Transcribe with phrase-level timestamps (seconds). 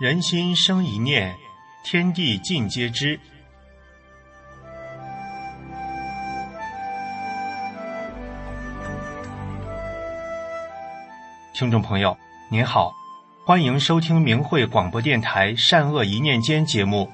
[0.00, 1.36] 人心生一念，
[1.84, 3.20] 天地尽皆知。
[11.52, 12.16] 听众朋友，
[12.48, 12.94] 您好，
[13.44, 17.06] 欢迎收听明慧广播电台《善恶一念间》节目。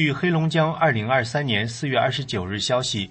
[0.00, 3.10] 据黑龙江二零二三年四月二十九日消息，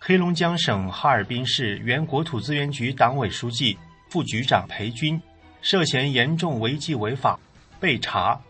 [0.00, 3.78] 黑龙江省哈尔滨市原国土资源局党委书记、
[4.10, 5.22] 副局长裴军
[5.62, 7.38] 涉嫌严重违纪违法
[7.78, 8.40] 被查。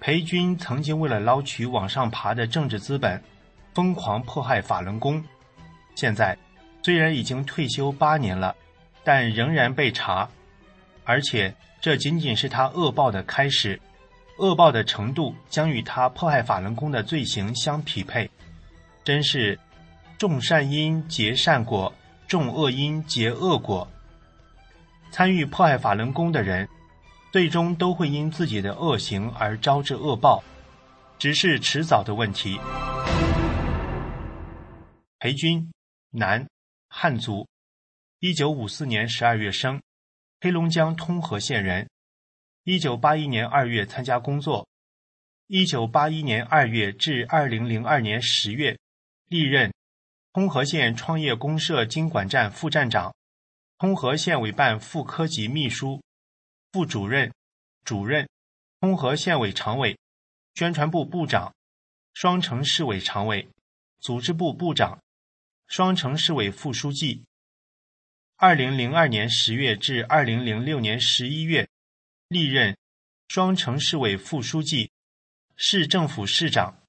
[0.00, 3.18] 裴军曾经为了捞取往上爬的政治资本，
[3.72, 5.24] 疯狂迫害法轮功。
[5.94, 6.36] 现在
[6.82, 8.54] 虽然已经退休八年了，
[9.02, 10.28] 但仍然被查，
[11.04, 13.80] 而且这仅仅是他恶报的开始。
[14.38, 18.30] 恶报的程度将与他迫害法轮功的罪行相匹配，
[19.04, 19.58] 真是
[20.18, 21.92] 种善因结善果，
[22.26, 23.86] 种恶因结恶果。
[25.10, 26.66] 参与迫害法轮功的人，
[27.30, 30.42] 最终都会因自己的恶行而招致恶报，
[31.18, 32.58] 只是迟早的问题。
[35.18, 35.70] 裴军，
[36.10, 36.48] 男，
[36.88, 37.46] 汉族，
[38.18, 39.80] 一九五四年十二月生，
[40.40, 41.88] 黑龙江通河县人。
[42.64, 44.68] 一九八一年二月参加工作，
[45.48, 48.78] 一九八一年二月至二零零二年十月，
[49.26, 49.74] 历任
[50.32, 53.12] 通河县创业公社经管站副站长、
[53.78, 56.00] 通河县委办副科级秘书、
[56.70, 57.34] 副主任、
[57.84, 58.28] 主任、
[58.78, 59.98] 通河县委常委、
[60.54, 61.52] 宣传部部长、
[62.14, 63.48] 双城市委常委、
[63.98, 65.02] 组织部部长、
[65.66, 67.24] 双城市委副书记。
[68.36, 71.68] 二零零二年十月至二零零六年十一月。
[72.32, 72.78] 历任
[73.28, 74.90] 双城市委副书记、
[75.54, 76.82] 市政府市长。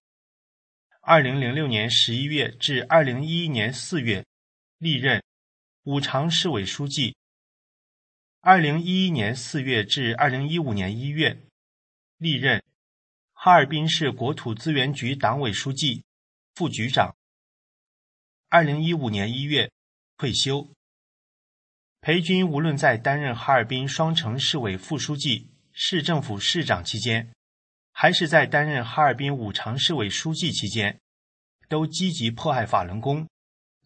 [1.02, 4.26] 二零零六年十一月至二零一一年四月，
[4.78, 5.22] 历任
[5.84, 7.18] 五常市委书记。
[8.40, 11.38] 二零一一年四月至二零一五年一月，
[12.16, 12.64] 历任
[13.34, 16.06] 哈尔滨市国土资源局党委书记、
[16.56, 17.18] 副局长。
[18.48, 19.70] 二零一五年一月
[20.16, 20.74] 退休。
[22.06, 27.32] 裴军无论在担任哈尔滨双城市委副书记、市政府市长期间，
[27.94, 31.00] 还是在担任哈尔滨五常市委书记期间，
[31.70, 33.26] 都积极迫害法轮功，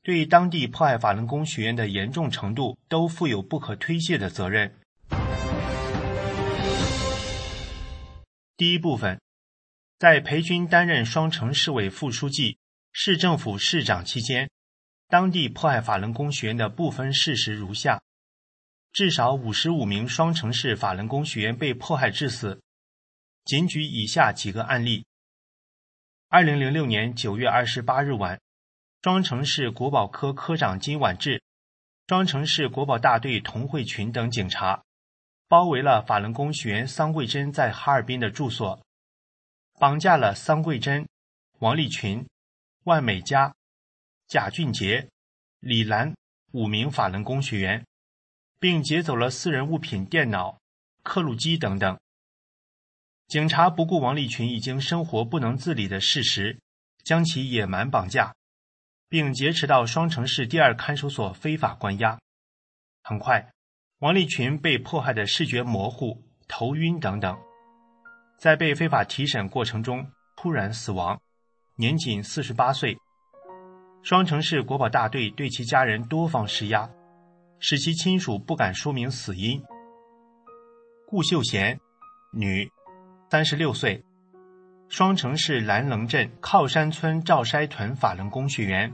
[0.02, 4.74] 对当地迫害法轮功学员的严重程度都负有不可推卸的责任。
[8.58, 9.22] 第一部分，
[10.00, 12.58] 在裴军担任双城市委副书记、
[12.92, 14.50] 市政府市长期间，
[15.08, 18.02] 当地迫害法轮功学员的部分事实如下。
[18.98, 22.64] 至少五十五名双城市法轮功学员被迫害致死。
[23.46, 25.06] 仅举以下几个案例：
[26.30, 28.42] 二零零六年九月二十八日晚，
[29.04, 31.44] 双城市国保科科长金婉志、
[32.08, 34.84] 双城市国保大队童慧群等警察
[35.48, 38.84] 包围了法轮功学员桑桂珍在哈尔滨的住所，
[39.80, 41.08] 绑架了桑桂珍、
[41.60, 42.28] 王立群、
[42.86, 43.54] 万美佳、
[44.28, 45.08] 贾俊杰、
[45.60, 46.16] 李兰
[46.52, 47.86] 五名法轮功学员。
[48.60, 50.60] 并劫走了私人物品、电脑、
[51.04, 51.98] 刻录机等等。
[53.28, 56.60] 警察不顾王立群已经生活不能自理的事实，
[57.04, 58.34] 将其野蛮绑架，
[59.10, 62.18] 并劫持到双城市第二看守所非法关押。
[63.04, 63.52] 很快，
[64.00, 67.38] 王立群被迫害的视觉模糊、头晕等等，
[68.40, 71.20] 在被非法提审过程中突然死亡，
[71.76, 72.98] 年仅四十八岁。
[74.04, 76.90] 双城市国保大队对其家人多方施压。
[77.60, 79.64] 使其亲属不敢说明死因。
[81.08, 81.80] 顾秀贤，
[82.32, 82.70] 女，
[83.32, 84.04] 三十六岁，
[84.90, 88.94] 双城市兰棱镇靠山村赵筛屯法轮功学员。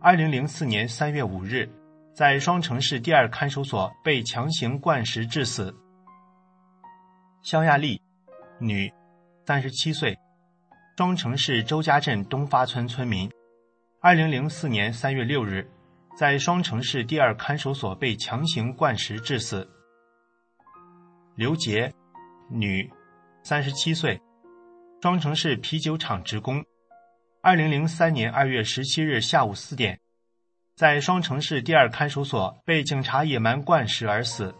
[0.00, 1.68] 二零零四年三月五日，
[2.14, 5.74] 在双城市第二看守所被强行灌食致死。
[7.42, 8.00] 肖亚丽，
[8.58, 8.92] 女，
[9.46, 10.18] 三十七岁，
[10.96, 13.30] 双城市周家镇东发村村民。
[14.00, 15.68] 二零零四年三月六日，
[16.18, 19.70] 在双城市第二看守所被强行灌食致死。
[21.36, 21.94] 刘杰，
[22.50, 22.90] 女，
[23.44, 24.20] 三十七岁，
[25.00, 26.64] 双城市啤酒厂职工。
[27.40, 30.00] 二零零三年二月十七日下午四点，
[30.74, 34.52] 在双城市第二看守所被警察野蛮灌食而死。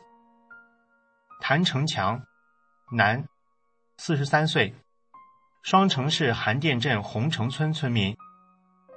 [1.41, 2.23] 谭成强，
[2.93, 3.27] 男，
[3.97, 4.73] 四十三岁，
[5.65, 8.17] 双城市韩店镇红城村村民，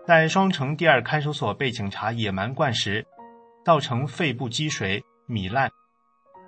[0.05, 3.05] 在双城第二看守所被警察野蛮灌食，
[3.63, 5.71] 造成肺部积水、糜烂。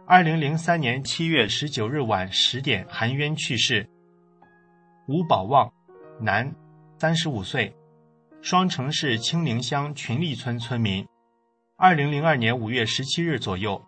[0.06, 3.88] 二零零三年七月十九日晚十点含冤去世。
[5.08, 5.72] 吴宝旺，
[6.20, 6.54] 男。
[7.00, 7.76] 三十五岁，
[8.42, 11.06] 双城市清陵乡群力村村民。
[11.76, 13.84] 二零零二年五月十七日左右，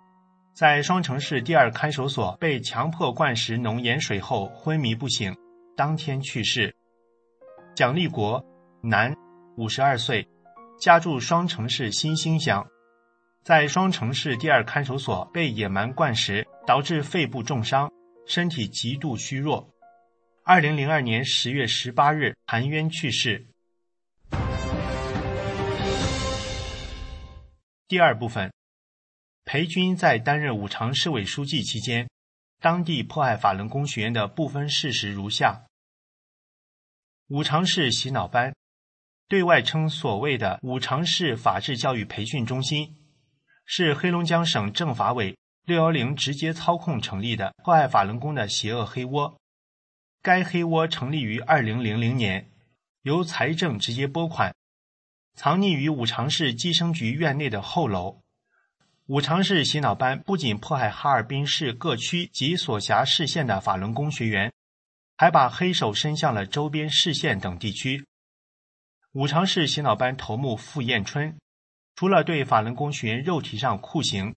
[0.54, 5.34] 在双城市第二看守所被强迫灌食浓盐水后昏迷不醒，
[5.78, 6.76] 当天去世。
[7.74, 8.44] 蒋立国，
[8.82, 9.16] 男，
[9.58, 10.28] 五十二岁，
[10.78, 12.68] 家住双城市新兴乡，
[13.42, 17.90] 在双城市第二看守所被野蛮灌食，导致肺部重伤，
[18.28, 19.70] 身体极度虚弱。
[20.44, 23.48] 二零零二年十月十八日含冤去世。
[27.88, 28.52] 第二部分，
[29.46, 32.10] 裴军在担任五常市委书记期间，
[32.60, 35.64] 当地迫害法轮功学员的部分事实如下：
[37.30, 38.54] 五常市洗脑班，
[39.28, 42.96] 对外称所谓的五常市法治教育培训中心，
[43.66, 45.36] 是黑龙江省政法委
[45.66, 49.36] 六幺零直接操控成立的迫害法轮功的邪恶黑窝。
[50.22, 52.52] 该黑窝成立于二零零零年，
[53.02, 54.54] 由财政直接拨款，
[55.34, 58.22] 藏匿于五常市计生局院内的后楼。
[59.08, 64.52] 五常市洗脑班不仅迫害哈尔滨市各区及所辖市县的法轮功学员，
[65.18, 68.06] 还把黑手伸向了周边市县等地区。
[69.16, 71.40] 五常市洗脑班头目傅艳春，
[71.96, 74.36] 除了对法轮功学员肉体上酷刑，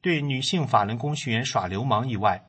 [0.00, 2.46] 对女性法轮功学员耍流氓以外，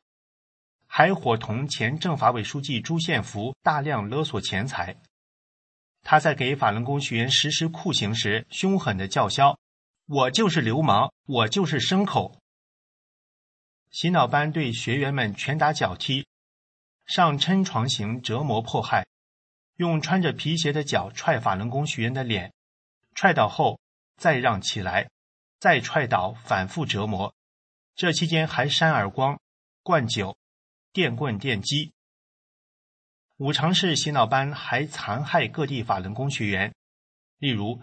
[0.86, 4.96] 还伙同前政法委书记朱献福大量勒索钱财。
[6.02, 9.58] 他在给法轮功学员实施酷刑时，凶狠的叫嚣
[10.06, 12.38] ：“我就是流氓，我就是牲口。”
[13.90, 16.24] 洗脑班对学员们拳打脚踢，
[17.06, 19.04] 上抻床型折磨迫害，
[19.76, 22.52] 用穿着皮鞋的脚踹法轮功学员的脸，
[23.14, 23.80] 踹倒后
[24.16, 25.10] 再让起来，
[25.58, 27.34] 再踹倒，反复折磨。
[27.94, 29.40] 这期间还扇耳光、
[29.82, 30.36] 灌酒。
[30.94, 31.90] 电棍电击，
[33.38, 36.74] 五常市洗脑班还残害各地法轮功学员，
[37.38, 37.80] 例如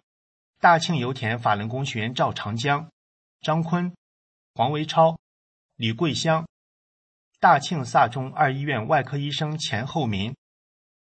[0.60, 2.88] 大庆油田法轮功学员赵长江、
[3.42, 3.92] 张坤、
[4.54, 5.18] 黄维超、
[5.76, 6.46] 李桂香；
[7.40, 10.32] 大庆萨中二医院外科医生钱厚民；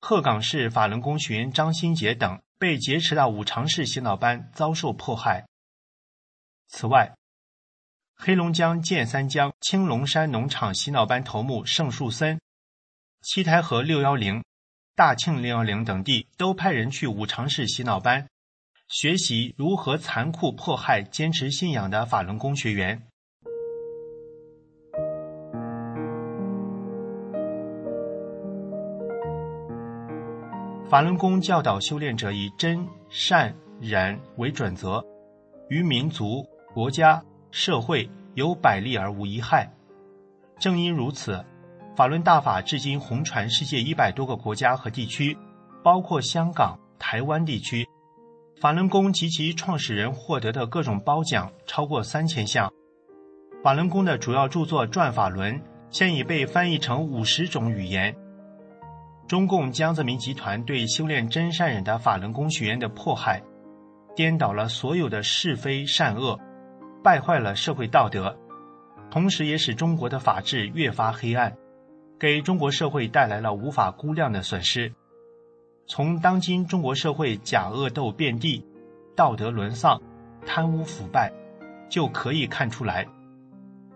[0.04, 5.46] 鹤岗市法轮功学员张新杰等被劫持到五常市洗脑班遭受迫害。
[6.66, 7.14] 此外，
[8.16, 12.40] 黑龙江建三江青龙山农场洗脑班头目盛树森，
[13.20, 14.42] 七台河六幺零、
[14.96, 18.26] 大庆六幺零等地都派人去五常市洗脑班，
[18.88, 23.06] 学习如何残酷迫害坚持信仰的法轮功学员。
[30.92, 35.02] 法轮功教导修炼者以真、善、忍为准则，
[35.70, 37.24] 于民族、国家。
[37.50, 39.72] 社会有百利而无一害，
[40.58, 41.42] 正因如此，
[41.96, 45.34] 法轮大法至今红传世界一百多个国家和地区，
[45.82, 47.88] 包括香港、台湾地区。
[48.60, 52.70] 法轮功及其创始人获得的各种褒奖超过三千项。
[53.62, 55.54] 法轮功的主要著作《转法轮》
[55.88, 58.14] 现已被翻译成五十种语言。
[59.32, 63.42] 中共江泽民集团对修炼真善忍的法轮功学员的迫害，
[64.14, 66.38] 颠倒了所有的是非善恶。
[67.02, 68.36] 败坏了社会道德，
[69.10, 71.56] 同时也使中国的法治越发黑暗，
[72.20, 74.92] 给中国社会带来了无法估量的损失。
[75.86, 78.62] 从当今中国社会假恶斗遍地、
[79.16, 79.98] 道德沦丧、
[80.44, 81.32] 贪污腐败，
[81.88, 83.08] 就可以看出来，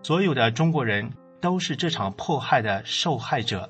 [0.01, 1.07] 所有的中国人
[1.39, 3.69] 都是这场迫害的受害者。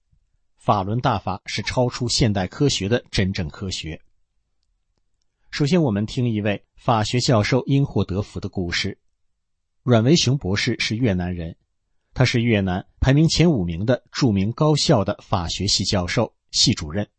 [0.63, 3.99] 法轮大法是超出现代科学的真正科学。
[5.49, 8.99] 首先，我们听一位法学教授因祸得福的故事。
[9.81, 11.57] 阮维雄博士是越南人，
[12.13, 17.09] 他是越南排名前五名的著名高校的法学系教授、系主任。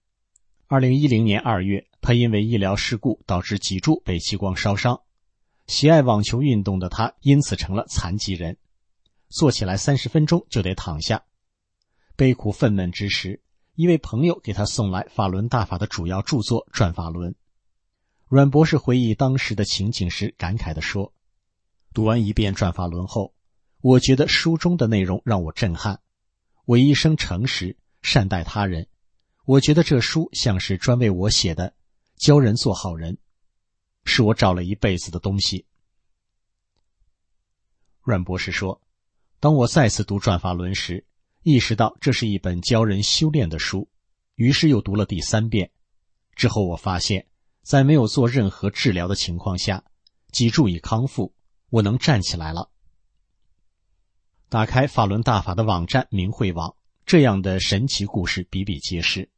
[0.68, 5.00] 二零一零年二月，他因为医疗事故导致脊柱被激光烧伤。
[5.66, 8.56] 喜爱网球运动的他，因此成了残疾人，
[9.30, 11.24] 坐起来三十分钟就得躺下。
[12.14, 13.40] 悲苦愤懑之时，
[13.74, 17.32] 一位朋友给他送来法轮大法的主要著作《转法轮》。
[18.28, 21.12] 阮博士回忆当时的情景时，感慨地说
[21.92, 23.34] ：“读完一遍《转法轮》后，
[23.80, 26.00] 我觉得书中的内容让我震撼。
[26.64, 28.88] 我一生诚实善待他人，
[29.44, 31.74] 我觉得这书像是专为我写的，
[32.16, 33.18] 教人做好人。”
[34.04, 35.64] 是我找了一辈子的东西。
[38.02, 38.82] 阮博士说
[39.38, 41.06] ：“当我再次读《转法轮》时，
[41.42, 43.88] 意识到这是一本教人修炼的书，
[44.36, 45.70] 于是又读了第三遍。
[46.36, 47.26] 之后我发现，
[47.62, 49.82] 在没有做任何治疗的情况下，
[50.30, 51.34] 脊柱已康复，
[51.70, 52.70] 我能站起来了。”
[54.48, 59.28] 打开法轮大法的网站明慧网，这样的神奇故事比比皆是。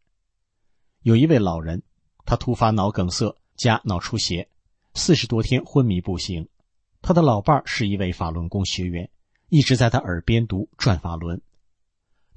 [1.02, 1.82] 有一位老人，
[2.26, 4.48] 他突发脑梗塞加脑出血。
[4.94, 6.48] 四十多天昏迷不醒，
[7.00, 9.10] 他的老伴是一位法轮功学员，
[9.48, 11.38] 一直在他耳边读《转法轮》。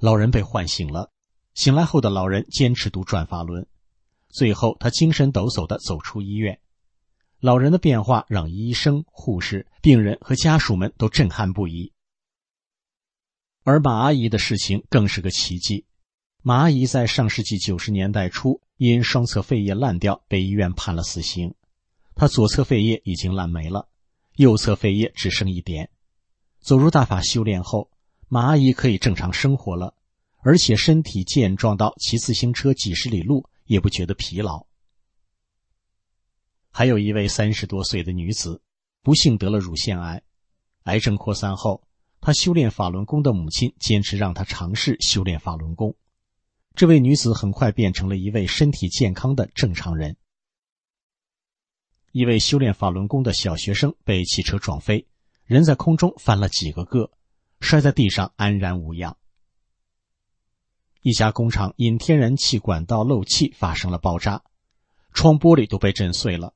[0.00, 1.10] 老人被唤醒了，
[1.54, 3.64] 醒来后的老人坚持读《转法轮》，
[4.28, 6.60] 最后他精神抖擞地走出医院。
[7.40, 11.92] 老人的变化让医生、护士、病人和家属们都震撼不已。
[13.64, 15.84] 而马阿姨的事情更是个奇迹。
[16.42, 21.54] 马阿姨在上世纪九十年代初因双侧肺叶烂掉，被医院判了死刑。
[22.14, 23.88] 她左侧肺叶已经烂没了，
[24.36, 25.90] 右侧肺叶只剩一点。
[26.60, 27.90] 走入大法修炼后，
[28.28, 29.94] 马阿姨可以正常生活了，
[30.40, 34.66] 而且身体健壮到骑自行车几十里路也不觉得疲劳。
[36.70, 38.60] 还有一位三十多岁的女子，
[39.02, 40.22] 不幸得了乳腺癌，
[40.84, 41.82] 癌症扩散后，
[42.20, 45.96] 她修炼法轮功的母亲坚持让她尝试修炼法轮功。
[46.74, 50.16] 这位女子很快变成了一位身体健康的正常人。
[52.12, 55.06] 一位修炼法轮功的小学生被汽车撞飞，
[55.44, 57.10] 人在空中翻了几个个，
[57.60, 59.16] 摔在地上安然无恙。
[61.02, 64.42] 一家工厂因天然气管道漏气发生了爆炸，
[65.12, 66.54] 窗玻璃都被震碎了，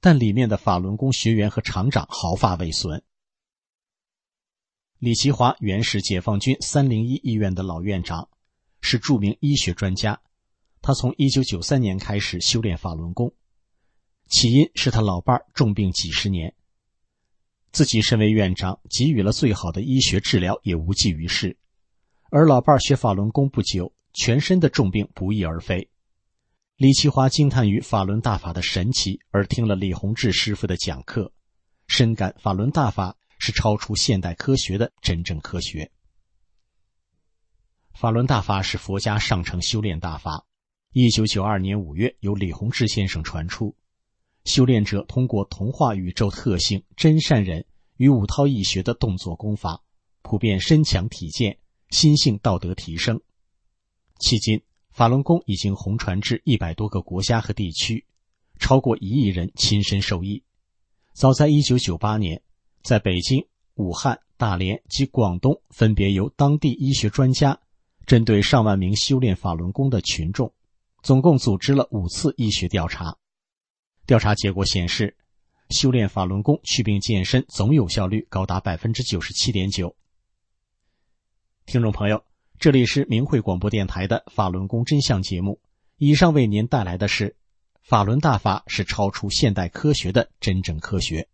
[0.00, 3.02] 但里面的法轮功学员和厂长毫发未损。
[4.98, 8.28] 李奇华原是解放军三零一医院的老院长，
[8.80, 10.20] 是著名医学专家，
[10.80, 13.34] 他从一九九三年开始修炼法轮功。
[14.28, 16.54] 起因是他老伴儿重病几十年，
[17.74, 21.56] 自己身为院长，给予了最好的医学治疗也无济于事，
[22.30, 25.90] 而老伴学法轮功不久，全身的重病不翼而飞。
[26.76, 31.32] 李奇华惊叹于法轮大法的神奇，而听了李洪志师傅的讲课，
[31.88, 35.90] 深感法轮大法是超出现代科学的真正科学。
[37.92, 40.46] 法轮大法是佛家上乘修炼大法，
[40.92, 43.74] 一九九二年五月由李洪志先生传出。
[44.44, 47.64] 修炼者通过同化宇宙特性真善忍
[47.96, 49.82] 与五韬易学的动作功法，
[50.22, 51.58] 普遍身强体健，
[51.90, 53.20] 心性道德提升。
[54.20, 58.04] 迄今，法轮功已经红传至一百多个国家和地区，
[58.58, 60.42] 超过一亿人亲身受益。
[61.14, 62.42] 早在一九九八年，
[62.82, 67.58] 在北京、武汉、大连及广东，分别由当地医学专家
[68.04, 70.52] 针对上万名修炼法轮功的群众，
[71.02, 73.16] 总共组织了五次医学调查。
[74.06, 75.16] 调查结果显示，
[75.70, 79.96] 修炼法轮功祛病健身总有效率高达百分之九十七点九。
[81.64, 82.22] 听众朋友，
[82.58, 85.58] 这里是明慧广播电台的法轮功真相节目，
[85.96, 87.34] 以上为您带来的是：
[87.80, 91.26] 法轮大法是超出现代科学的真正科学。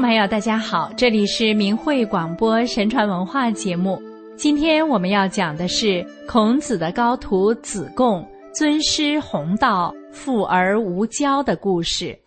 [0.00, 4.00] 朋友，大家好，这里是明慧广播神传文化节目。
[4.34, 12.18] 今天我们要讲的是孔子的高徒子贡尊师弘道、富而无骄的故事。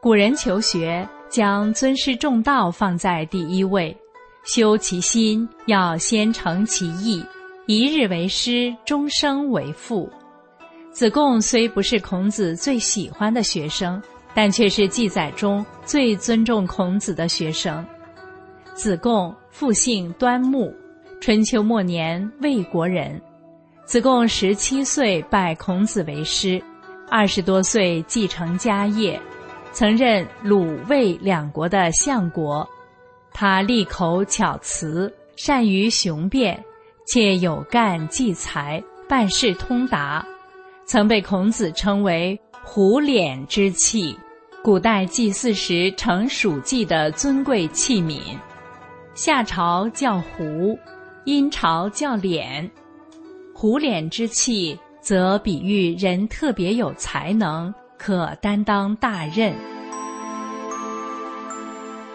[0.00, 3.94] 古人求学将尊师重道放在第一位，
[4.44, 7.24] 修其心要先诚其意，
[7.66, 10.08] 一日为师，终生为父。
[10.92, 14.00] 子贡虽不是孔子最喜欢的学生。
[14.34, 17.84] 但却是记载中最尊重孔子的学生。
[18.74, 20.74] 子贡复姓端木，
[21.20, 23.20] 春秋末年魏国人。
[23.84, 26.62] 子贡十七岁拜孔子为师，
[27.10, 29.20] 二十多岁继承家业，
[29.72, 32.66] 曾任鲁魏两国的相国。
[33.32, 36.62] 他利口巧辞，善于雄辩，
[37.06, 40.24] 且有干济才，办事通达，
[40.86, 42.40] 曾被孔子称为。
[42.72, 44.16] 虎脸之器，
[44.62, 48.20] 古代祭祀时盛属祭的尊贵器皿。
[49.12, 50.78] 夏朝叫壶，
[51.24, 52.70] 殷朝叫脸。
[53.52, 59.52] 虎脸之器，则比喻人特别有才能，可担当大任。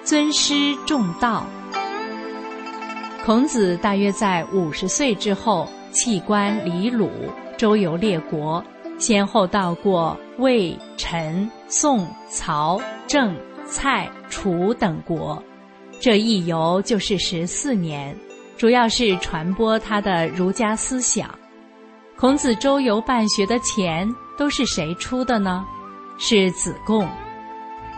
[0.05, 0.53] 尊师
[0.87, 1.45] 重道。
[3.25, 7.09] 孔子大约在五十岁之后弃官离鲁，
[7.57, 8.63] 周游列国。
[8.97, 13.35] 先后到过魏、陈、宋、曹、郑、
[13.65, 15.41] 蔡、楚等国，
[15.99, 18.17] 这一游就是十四年，
[18.57, 21.29] 主要是传播他的儒家思想。
[22.17, 25.65] 孔子周游办学的钱都是谁出的呢？
[26.17, 27.07] 是子贡。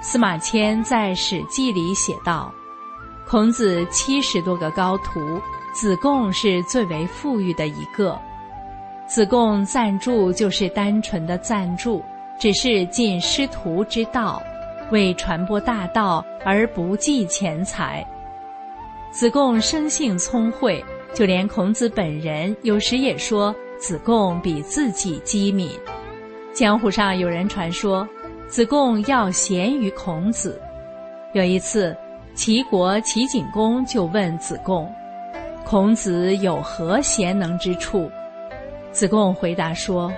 [0.01, 2.51] 司马迁在《史记》里写道
[3.27, 5.39] ：“孔子七十多个高徒，
[5.73, 8.19] 子贡是最为富裕的一个。”
[9.07, 12.03] 子贡赞助就是单纯的赞助，
[12.37, 14.43] 只是尽师徒之道，
[14.91, 18.05] 为传播大道而不计钱财。
[19.09, 25.71] 子贡生性聪慧，就连孔子本人有时也说子贡比自己机敏。
[26.53, 28.05] 江湖上有人传说，
[28.49, 30.61] 子贡要贤于孔子。
[31.31, 31.95] 有一次，
[32.35, 34.93] 齐国齐景公就问子贡
[35.63, 38.11] ：“孔子有何贤能之处？”
[38.97, 40.11] 子贡回答说：“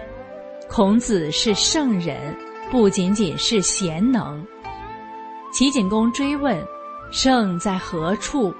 [0.70, 2.34] 孔子是圣人，
[2.72, 4.42] 不仅仅是贤能。”
[5.52, 6.58] 齐景公追问
[7.12, 8.56] ：“圣在何处？”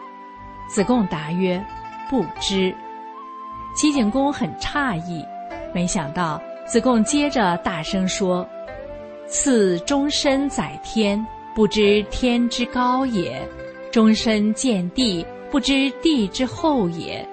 [0.68, 1.66] 子贡答曰
[2.12, 2.76] ：“不知。”
[3.78, 5.24] 齐景公很诧异，
[5.74, 8.46] 没想到子贡接着大声说
[9.26, 13.42] ：“赐终身载天，不知天之高也；
[13.90, 17.26] 终身见地，不知地之厚也。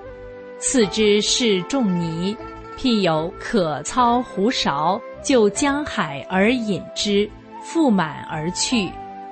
[0.60, 2.36] 赐之是仲尼。”
[2.76, 7.28] 譬有可操胡勺，就江海而饮之，
[7.64, 8.90] 覆满而去，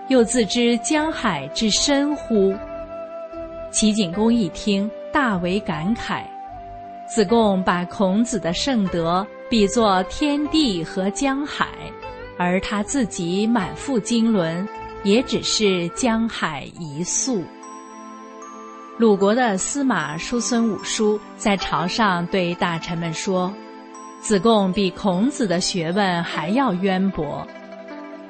[0.08, 2.54] 又自知江海之深乎？
[3.70, 6.22] 齐景公一听，大为感慨。
[7.06, 11.68] 子贡把孔子的圣德比作天地和江海，
[12.38, 14.66] 而他自己满腹经纶，
[15.02, 17.44] 也只是江海一粟。
[18.96, 23.52] 鲁国的司马叔孙武叔在朝上对大臣们说
[24.22, 27.44] ：“子贡比孔子的学问还要渊博。”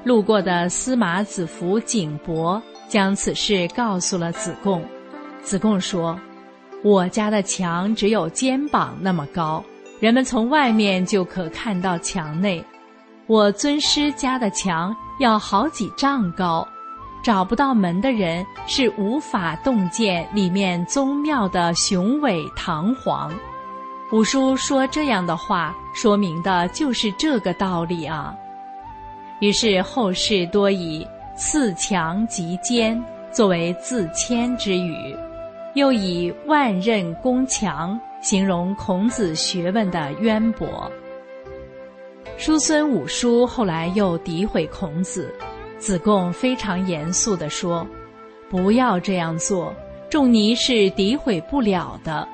[0.04, 4.82] 路过的司马子服景伯将此事告诉了子贡。
[5.42, 6.18] 子贡说
[6.82, 9.62] ：“我家的墙只有肩膀那么高，
[10.00, 12.64] 人们从外面就可看到墙内。
[13.26, 16.66] 我尊师家的墙要好几丈高。”
[17.24, 23.32] 找不到门的人是无法洞见里面宗庙的雄伟堂皇。
[24.12, 28.36] 五叔说这样的话，说明的就是这个道理啊。
[29.40, 35.16] 于是后世多以“刺墙及坚”作为自谦之语，
[35.72, 40.92] 又以“万仞宫墙”形容孔子学问的渊博。
[42.36, 45.34] 叔孙五叔后来又诋毁孔子。
[45.84, 47.86] 子贡非常严肃地说
[48.48, 49.70] ：“不要这样做，
[50.08, 52.26] 仲尼是诋毁不了的。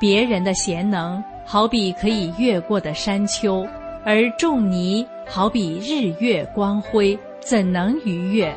[0.00, 3.64] 别人的贤能好比可以越过的山丘，
[4.04, 8.52] 而仲尼好比日月光辉，怎能逾越？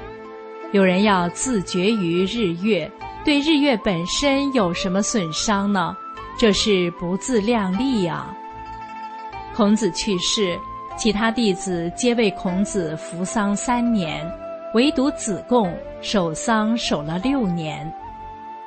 [0.72, 2.92] 有人要自绝于日月，
[3.24, 5.96] 对日月本身有什么损伤呢？
[6.40, 8.36] 这是不自量力呀。”
[9.56, 10.58] 孔子去世。
[11.00, 14.30] 其他弟子皆为孔子服丧三年，
[14.74, 17.90] 唯独子贡守丧守了六年。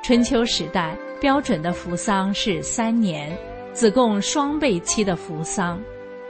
[0.01, 3.31] 春秋时代标准的服丧是三年，
[3.71, 5.79] 子贡双倍期的服丧。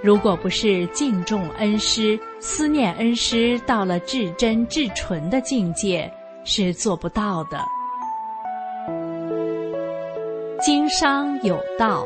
[0.04, 6.12] 如果不是敬重恩师、思念恩师到了至真至纯的境界，
[6.44, 7.64] 是做不到的。
[10.60, 12.06] 经商有道，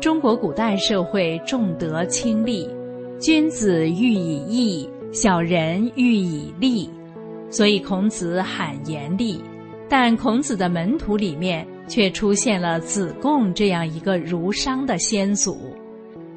[0.00, 2.70] 中国古代社会重德轻利，
[3.18, 6.88] 君子喻以义，小人喻以利，
[7.50, 9.42] 所以孔子喊严厉。
[9.88, 15.58] 但孔子的门徒里面却出现了子贡这样一个儒商的先祖。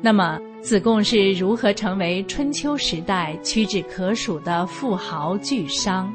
[0.01, 6.11] 那么，子贡是如何成为春秋时代屈指可数的富豪巨商？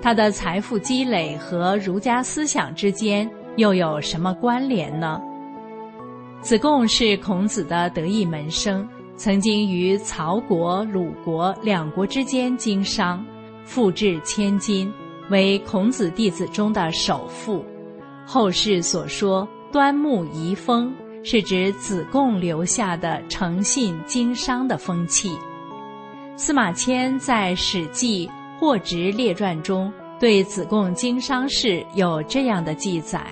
[0.00, 5.20] 他的财富积累和儒家思想之间又有什么关联呢？
[6.40, 13.24] 子贡是孔子的得意门生，曾经于曹国、鲁国两国之间经商，
[13.64, 14.92] 富至千金。
[15.28, 17.64] 为孔子弟子中的首富，
[18.24, 20.94] 后世所说“端木遗风”，
[21.24, 25.36] 是指子贡留下的诚信经商的风气。
[26.36, 28.28] 司马迁在《史记·
[28.60, 33.26] 货殖列传》中对子贡经商事有这样的记载：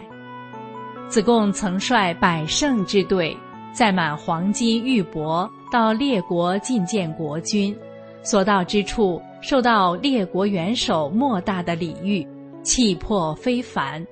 [1.08, 3.36] 子贡曾率百乘之队，
[3.72, 7.76] 载满黄金玉帛，到列国觐见国君，
[8.22, 9.20] 所到之处。
[9.40, 12.26] 受到列国元首莫大的礼遇，
[12.62, 14.02] 气魄非凡。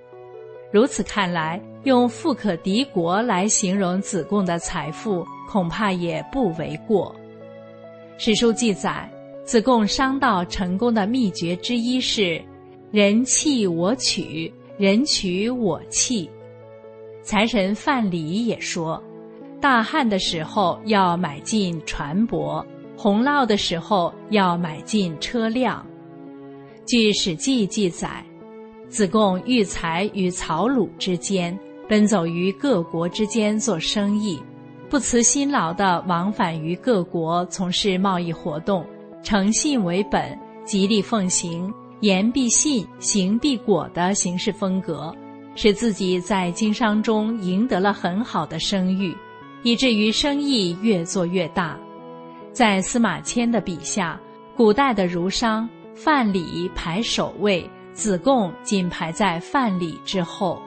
[0.71, 7.17] 如此看来，用富可敌国来形容子贡的财富，恐怕也不为过。
[8.19, 9.11] 史书记载，
[9.43, 12.39] 子贡商道成功的秘诀之一是
[12.93, 16.31] “人弃我取，人取我弃”。
[17.23, 19.03] 财神范蠡也说，
[19.61, 22.65] 大旱的时候要买进船舶。
[22.97, 25.85] 洪涝的时候要买进车辆。
[26.85, 28.25] 据《史记》记载，
[28.89, 31.57] 子贡育才于曹鲁之间，
[31.89, 34.41] 奔走于各国之间做生意，
[34.91, 38.85] 不辞辛劳地往返于各国从事贸易活动，
[39.23, 45.15] 诚信为本，极力奉行言必信，行必果的行事风格，
[45.55, 49.17] 使自己在经商中赢得了很好的声誉，
[49.63, 51.79] 以至于生意越做越大。
[52.53, 54.21] 在司马迁的笔下，
[54.57, 60.61] 古代的儒商范蠡排首位，子贡仅排在范蠡之后。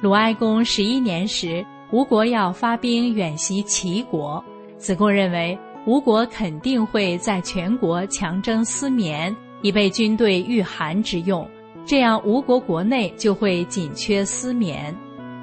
[0.00, 4.44] 鲁哀公十一年时，吴国要发兵远袭齐国，
[4.76, 11.48] 子贡认为吴国肯定会在全国强征丝棉，以备军队御寒之用，
[11.86, 14.94] 这样吴国国内就会紧缺丝棉。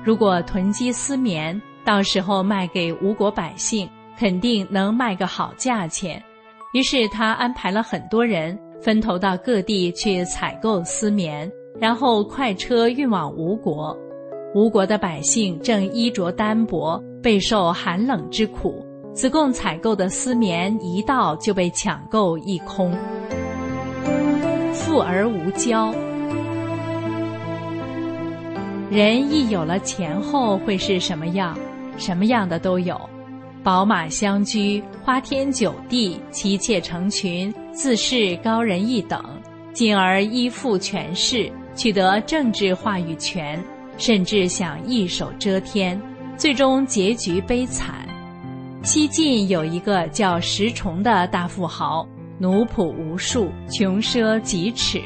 [0.04, 3.90] 如果囤积丝棉，到时候卖给吴国百姓。
[4.16, 6.24] 肯定能卖个好价钱，
[6.74, 13.98] 于是他安排了很多人分头到各地去采购丝棉，然后快车运往吴国。
[14.54, 18.86] 吴国的百姓正衣着单薄，备受寒冷之苦。
[19.14, 22.96] 子贡采购的丝棉一到就被抢购一空。
[24.72, 25.92] 富而无骄，
[28.94, 31.58] 人一有了钱后会是什么样？
[31.98, 33.10] 什么样的都有。
[33.64, 39.20] 宝马相居，花天酒地，妻妾成群，自视高人一等，
[39.74, 43.60] 进而依附权势，取得政治话语权，
[43.98, 46.00] 甚至想一手遮天，
[46.38, 48.08] 最终结局悲惨。
[48.84, 55.02] 西晋有一个叫石崇的大富豪，奴仆无数，穷奢极侈，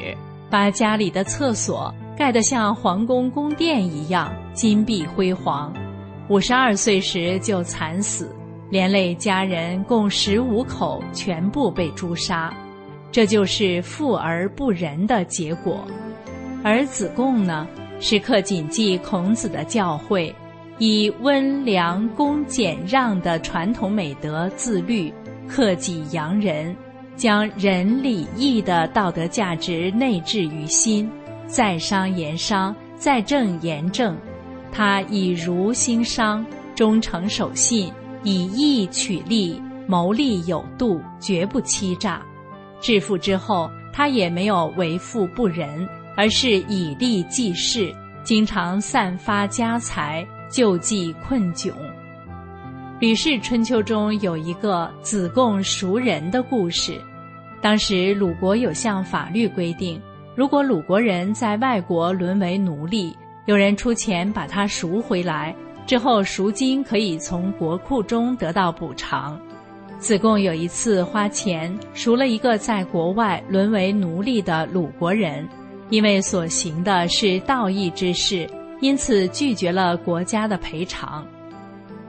[0.50, 5.72] 把家里的厕所盖得像皇宫宫殿一样金碧辉煌。
[6.28, 8.34] 五十二岁时就惨死。
[8.70, 12.52] 连累家人共十五口全部被诛杀，
[13.10, 15.82] 这就是富而不仁的结果。
[16.62, 17.66] 而子贡呢，
[17.98, 20.30] 时刻谨记孔子的教诲，
[20.78, 25.10] 以温良恭俭让的传统美德自律，
[25.48, 26.76] 克己扬人，
[27.16, 31.10] 将仁礼义的道德价值内置于心，
[31.48, 34.16] 在商言商，在政言政。
[34.70, 37.92] 他以儒兴商，忠诚守信。
[38.24, 42.20] 以义取利，谋利有度，绝不欺诈。
[42.80, 51.70] 致富之后，他也没有为富不仁，而是以利济世，经常散发家财，救济困窘。
[52.98, 57.00] 《吕氏春秋》中有一个子贡赎人的故事。
[57.62, 60.00] 当时鲁国有项法律规定，
[60.38, 63.12] 如果鲁国人在外国沦为奴隶，
[63.46, 65.52] 有人出钱把他赎回来。
[65.84, 69.36] 之后赎金可以从国库中得到补偿。
[69.98, 75.44] 子贡有一次花钱赎了一个在国外沦为奴隶的鲁国人，
[75.90, 78.48] 因为所行的是道义之事，
[78.80, 81.26] 因此拒绝了国家的赔偿。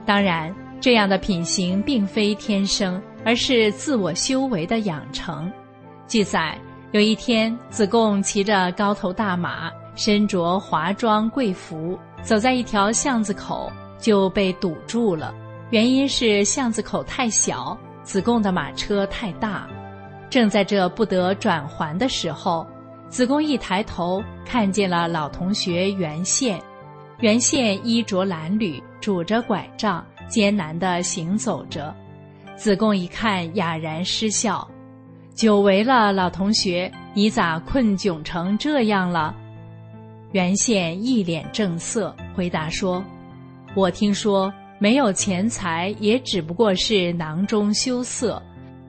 [0.06, 5.50] 当然，这样的品行并非天生，而是自我修为的养成。
[6.06, 6.56] 记载
[6.92, 15.32] 有一天，子贡骑着高头大马，身着华装贵服，走在一条巷子口，就被堵住了。
[15.70, 19.68] 原因是巷子口太小，子贡的马车太大。
[20.28, 22.66] 正在这不得转还的时候，
[23.08, 26.60] 子贡一抬头，看见了老同学袁宪。
[27.20, 30.04] 袁宪衣着褴褛，拄着拐杖。
[30.28, 31.92] 艰难地行走着，
[32.54, 34.64] 子贡一看，哑然失笑
[35.40, 39.34] ：“久违了，老同学，你咋困窘成这样了？”
[40.32, 43.02] 袁宪一脸正色，回答说
[43.74, 48.38] ：“我听说，没有钱财，也只不过是囊中羞涩；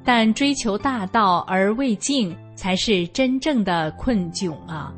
[0.04, 4.94] 但追求大道而未尽，才是真正的困窘啊！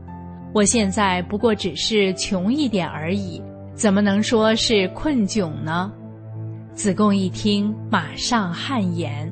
[0.53, 3.39] 我现在不过只是穷一点而已，
[3.75, 5.91] 怎么能说是困窘呢？”
[6.73, 9.31] 子贡一听，马上汗颜。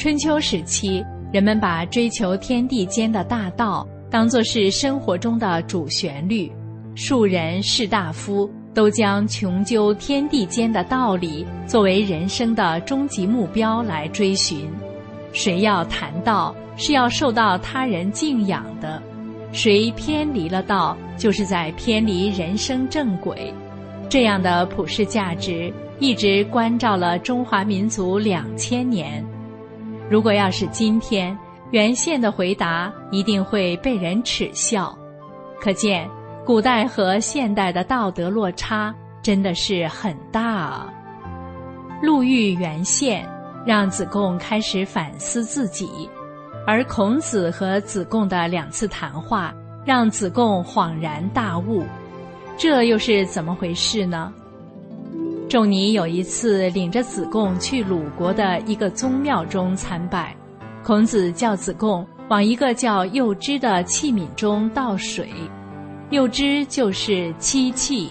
[0.00, 6.50] 春秋时期，人们把追求天地间的大道当作是生活中的主旋律，
[6.94, 14.66] 庶人士大夫都将穷究天地间的道理作为人生的终极目标来追寻。
[15.34, 18.98] 谁要谈道，是要受到他人敬仰的；
[19.52, 23.52] 谁偏离了道，就是在偏离人生正轨。
[24.08, 25.70] 这样的普世价值。
[25.98, 29.22] 一直关照了中华民族两千年。
[30.10, 31.38] 如果要是今天，
[31.70, 34.92] 原宪的回答一定会被人耻笑。
[35.60, 36.10] 可见，
[36.44, 38.92] 古代和现代的道德落差
[39.22, 40.92] 真的是很大啊。
[42.02, 43.24] 路遇原宪，
[43.64, 45.86] 让子贡开始反思自己；
[46.66, 51.84] 而孔子和子贡的两次谈话，让子贡恍然大悟。
[52.56, 54.32] 这又是怎么回事呢？
[55.50, 60.32] 仲尼有一次领着子贡去鲁国的一个宗庙中参拜，
[60.84, 65.28] 孔子叫子贡往一个叫幼枝的器皿中倒水，
[66.10, 68.10] 幼枝就是漆器，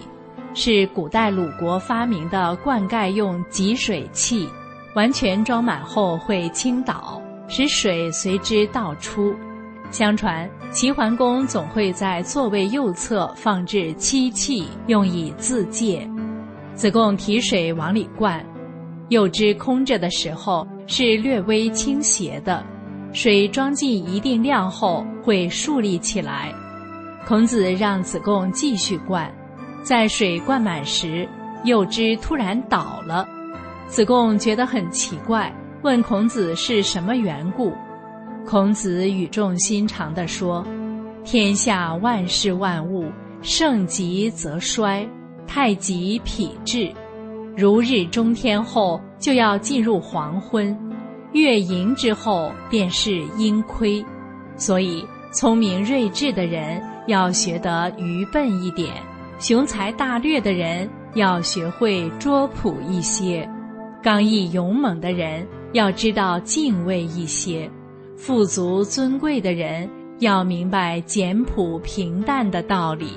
[0.53, 4.45] 是古代鲁国发明的灌溉用集水器，
[4.93, 9.33] 完全装满后会倾倒，使水随之倒出。
[9.91, 16.05] 相传齐桓公总会在座位右侧放置漆器，用以自戒。
[16.79, 18.41] 子贡提水往里灌，
[19.09, 22.65] 柚枝空着的时候是略微倾斜的，
[23.11, 26.53] 水装进一定量后会竖立起来。
[27.27, 29.29] 孔子让子贡继续灌，
[29.83, 31.27] 在水灌满时，
[31.65, 33.27] 柚枝突然倒了。
[33.87, 37.73] 子贡觉得很奇怪，问孔子是什么缘故。
[38.47, 40.65] 孔子语重心长地说
[41.25, 43.11] ：“天下万事万物，
[43.41, 45.05] 盛极则衰。”
[45.51, 46.93] 太极痞至，
[47.57, 50.77] 如日中天后就要进入黄昏，
[51.33, 54.05] 月盈之后便是阴亏，
[54.57, 58.93] 所以聪明睿智的人要学得愚笨一点，
[59.39, 63.49] 雄才大略的人要学会拙朴一些，
[64.03, 67.67] 刚毅勇猛的人要知道敬畏一些，
[68.15, 73.07] 富足尊贵的人要明白简朴平淡的道理。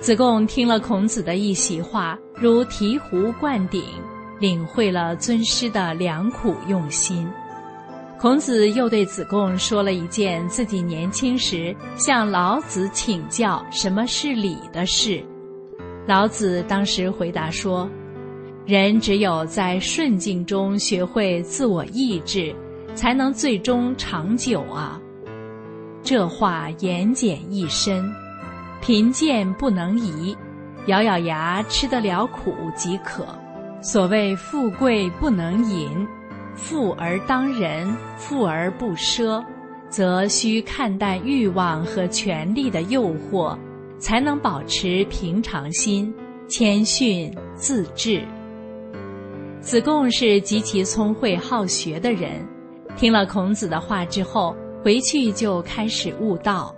[0.00, 3.84] 子贡听了孔子的一席话，如醍醐灌顶，
[4.38, 7.28] 领会了尊师的良苦用心。
[8.18, 15.22] 孔子又对子贡说了一件自己年轻时向老子请教什么是礼的事。
[16.06, 17.86] 老子当时回答说
[18.64, 22.54] ：“人只有在顺境中学会自我抑制，
[22.94, 24.98] 才能最终长久啊。”
[26.02, 28.10] 这话言简意深。
[28.80, 30.36] 贫贱不能移，
[30.86, 33.26] 咬咬牙吃得了苦即可。
[33.82, 36.06] 所谓富贵不能淫，
[36.54, 39.44] 富而当仁，富而不奢，
[39.88, 43.56] 则需看淡欲望和权力的诱惑，
[43.98, 46.12] 才能保持平常心、
[46.48, 48.22] 谦逊自制。
[49.60, 52.30] 子贡是极其聪慧好学的人，
[52.96, 56.74] 听了孔子的话之后，回去就开始悟道。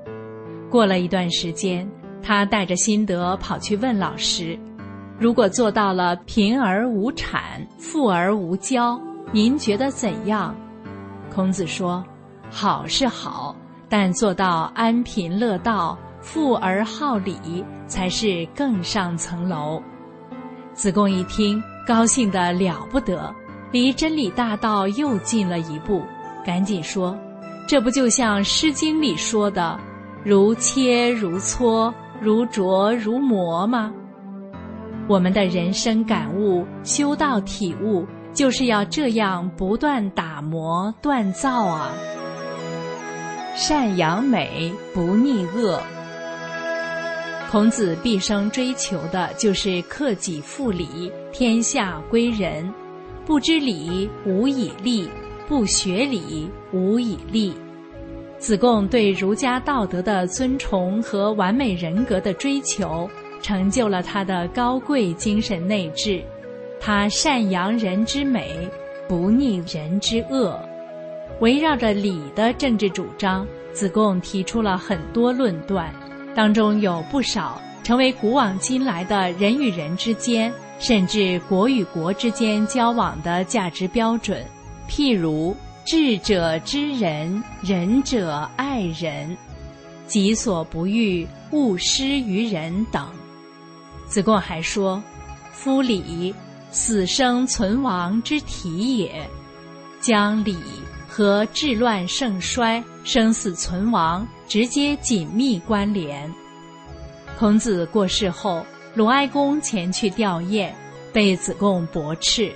[0.72, 1.86] 过了一段时间，
[2.22, 4.58] 他带着心得跑去问老师
[5.20, 8.98] ：“如果做到了贫而无产，富而无骄，
[9.32, 10.56] 您觉得怎样？”
[11.30, 12.02] 孔子说
[12.50, 13.54] ：“好是好，
[13.86, 19.82] 但做到安贫乐道，富而好礼，才是更上层楼。”
[20.72, 23.30] 子贡一听，高兴得了不得，
[23.72, 26.02] 离真理大道又近了一步，
[26.42, 27.14] 赶紧说
[27.68, 29.78] ：“这不就像《诗经》里说的？”
[30.24, 33.92] 如切如磋，如琢如磨吗？
[35.08, 41.90] 我们的人生感悟、修道体悟，就是要这样不断打磨锻造啊！
[43.56, 45.82] 善扬美，不逆恶。
[47.50, 52.72] 孔子毕生追求的就是克己复礼，天下归仁。
[53.26, 55.08] 不知礼，无以立；
[55.48, 57.52] 不学礼，无以立。
[58.42, 63.08] 子贡对儒家道德的尊崇和完美人格的追求，
[63.40, 66.20] 成就了他的高贵精神内质。
[66.80, 68.68] 他善扬人之美，
[69.08, 70.58] 不逆人之恶。
[71.38, 75.94] 围绕着礼的政治主张，子贡提出了很多论断，
[76.34, 84.44] 当中有不少成为古往今来的人与人之间，甚至国与国之间交往的价值标准。
[84.90, 85.54] 譬如。
[85.84, 89.36] 智者知人，仁者爱人，
[90.06, 93.04] 己所不欲，勿施于人等。
[94.06, 95.02] 子贡还说
[95.52, 96.32] ：“夫礼，
[96.70, 99.28] 死生存亡之体也。
[100.00, 100.56] 将礼
[101.08, 106.32] 和治乱盛衰、生死存亡直接紧密关联。”
[107.36, 108.64] 孔子过世后，
[108.94, 110.70] 鲁哀公前去吊唁，
[111.12, 112.52] 被子贡驳斥：“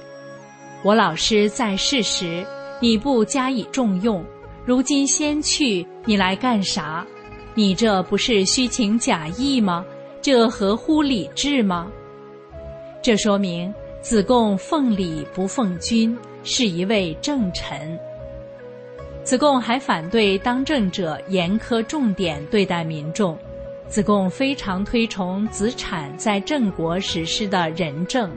[0.84, 2.46] 我老师在世时。”
[2.80, 4.24] 你不加以重用，
[4.64, 7.06] 如今先去，你来干啥？
[7.54, 9.84] 你这不是虚情假意吗？
[10.20, 11.90] 这合乎礼制吗？
[13.02, 17.98] 这说明子贡奉礼不奉君，是一位正臣。
[19.22, 23.38] 子贡还反对当政者严苛重点对待民众。
[23.88, 28.30] 子贡非常推崇子产在郑国实施的仁政，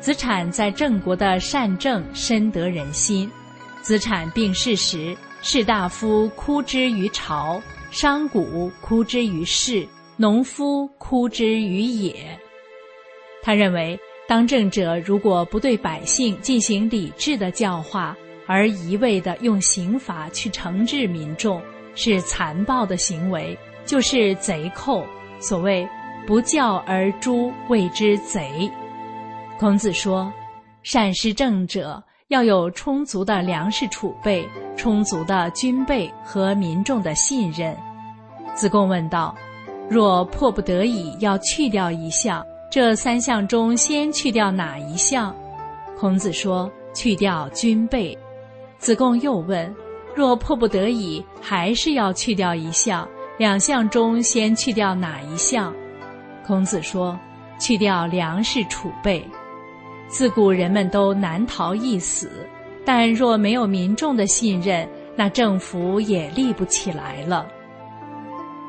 [0.00, 3.30] 子产在郑国的善政深得人心。
[3.82, 8.40] 子产病逝时，士大夫哭之于朝，商贾
[8.80, 12.38] 哭之于市，农夫哭之于野。
[13.42, 18.16] 他认为，当政者如果不对百姓进行理智的教化，
[18.46, 21.60] 而一味的用刑罚去惩治民众，
[21.96, 25.04] 是残暴的行为，就是贼寇。
[25.40, 25.84] 所谓
[26.24, 28.70] “不教而诛，谓之贼”。
[29.58, 30.32] 孔子说
[30.84, 32.00] ：“善施政者。”
[32.32, 37.76] 要有充足的粮食储备、充足的军备和民众的信任。
[38.54, 39.34] 子贡问道
[39.86, 45.36] ：“若迫不得已要去掉一项，这三项中先去掉哪一项？”
[46.00, 48.16] 孔子说：“去掉军备。”
[48.80, 49.70] 子贡又问
[50.16, 55.70] ：“若迫不得已还是要去掉一项，两项中先去掉哪一项？”
[56.46, 57.14] 孔子说
[57.60, 59.22] ：“去掉粮食储备。”
[60.12, 62.30] 自古人们都难逃一死，
[62.84, 67.46] 但若没有民众的信任，那政府也立不起来了。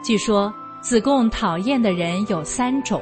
[0.01, 0.51] 据说
[0.82, 3.01] 子贡讨厌的人有三种：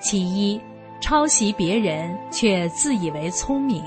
[0.00, 0.60] 其一，
[1.00, 3.80] 抄袭别人却自以为聪明；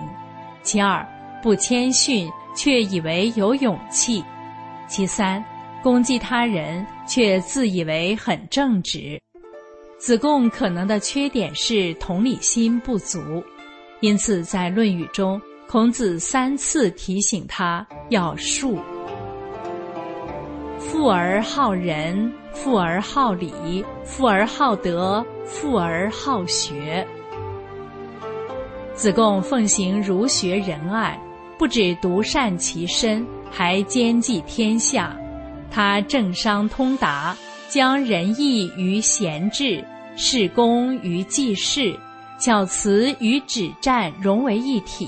[0.64, 1.06] 其二，
[1.44, 4.24] 不谦逊却以为有勇气；
[4.88, 5.44] 其三，
[5.84, 9.22] 攻击他人却自以为很正直。
[9.98, 13.20] 子贡可能的缺点是同理心不足。
[14.02, 18.78] 因此，在《论语》中，孔子三次提醒他要恕。
[20.80, 27.08] 富而好仁，富而好礼，富而好德，富而好学。
[28.96, 31.20] 子贡奉行儒学仁爱，
[31.60, 35.16] 不止独善其身，还兼济天下。
[35.70, 37.38] 他政商通达，
[37.70, 39.86] 将仁义与贤治，
[40.16, 41.96] 事公于济世。
[42.42, 45.08] 巧辞与止战融为一体，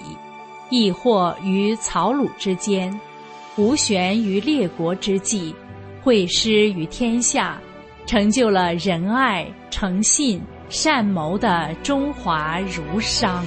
[0.70, 2.98] 亦或于草鲁之间，
[3.56, 5.56] 无悬于列国之际，
[6.04, 7.60] 会师于天下，
[8.06, 10.40] 成就了仁爱、诚信、
[10.70, 13.44] 善谋的中华儒商。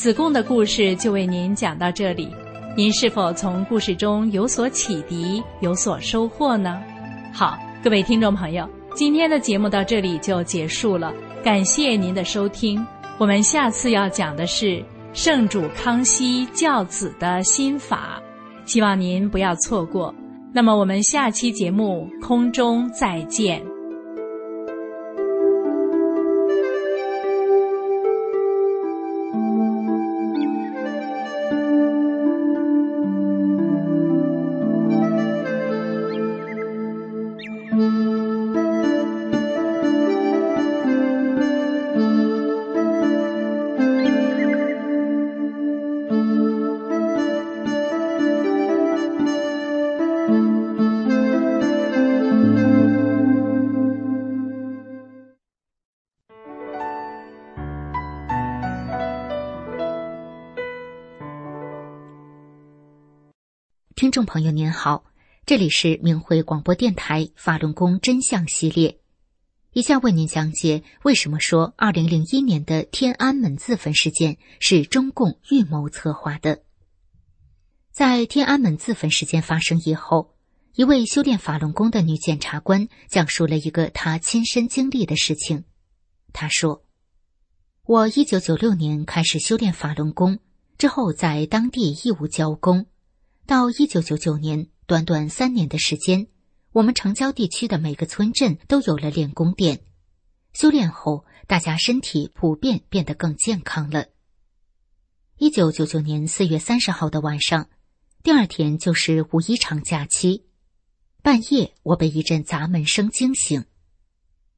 [0.00, 2.26] 子贡的故事就为您讲到这里，
[2.74, 6.80] 您是否从故事中有所启迪、有所收获呢？
[7.34, 11.12] 好，各位听众朋友，今天的节目到这里就结束了，
[11.44, 12.82] 感谢您的收听。
[13.18, 14.82] 我们下次要讲的是
[15.12, 18.18] 圣主康熙教子的心法，
[18.64, 20.14] 希望您不要错过。
[20.50, 23.62] 那么我们下期节目空中再见。
[64.32, 65.02] 朋友您好，
[65.44, 69.00] 这里是明慧广播电台法轮功真相系列，
[69.72, 76.62] 以下为您讲解为什么说二零零一年的天安门自焚事件是中共预谋策划的。
[77.90, 80.36] 在天安门自焚事件发生以后，
[80.76, 85.64] 一位修炼法轮功的女检察官讲述了一个她亲身经历的事情。
[86.32, 86.84] 她说
[87.82, 90.38] ：“我一九九六年开始修炼法轮功。”
[90.78, 92.86] 之后，在当地义务教功，
[93.50, 96.28] 到一九九九年，短短三年的时间，
[96.70, 99.80] 我们城郊地区的每个村镇都有了练功店。
[100.52, 104.06] 修炼后，大家身体普遍变得更健康了。
[105.36, 107.68] 一九九九年四月三十号的晚上，
[108.22, 110.44] 第二天就是五一长假期，
[111.20, 113.64] 半夜我被一阵砸门声惊醒，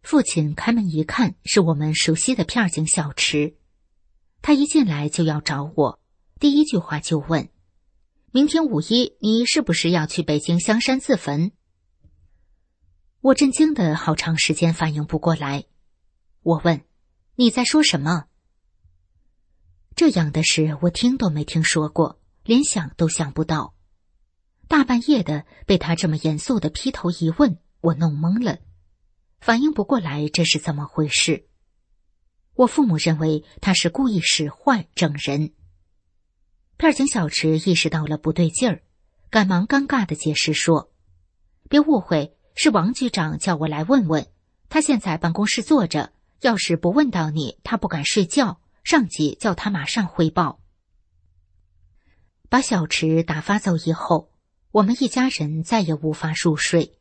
[0.02, 3.56] 父亲开门一看，是我们熟悉的片儿警小池，
[4.42, 5.98] 他一进来就要找我。
[6.38, 7.48] 第一句话就问
[8.34, 11.52] ：“明天五一，你是不是要去北京香山自焚？”
[13.20, 15.64] 我震惊的好长时间反应不过来。
[16.40, 16.82] 我问
[17.36, 18.24] ：“你在说什么？”
[19.94, 23.74] 这样的事我听都没听说过，连想都想不到。
[24.66, 28.60] 大半夜的被他这么严肃的劈头一问，我弄懵了，
[29.40, 31.46] 反应不过来这是怎么回事。
[32.54, 35.52] 我父母认为他是故意使坏整人。
[36.82, 38.82] 片警小池意识到了不对劲儿，
[39.30, 40.90] 赶忙尴尬的解释说
[41.70, 44.26] ：“别误会，是王局长叫我来问问。
[44.68, 48.58] 他现在办公室坐着，要是不问到你，他不敢睡觉。
[48.82, 50.58] 上级叫他马上汇报。”
[52.50, 54.32] 把小池打发走以后，
[54.72, 56.98] 我们一家人再也无法入睡。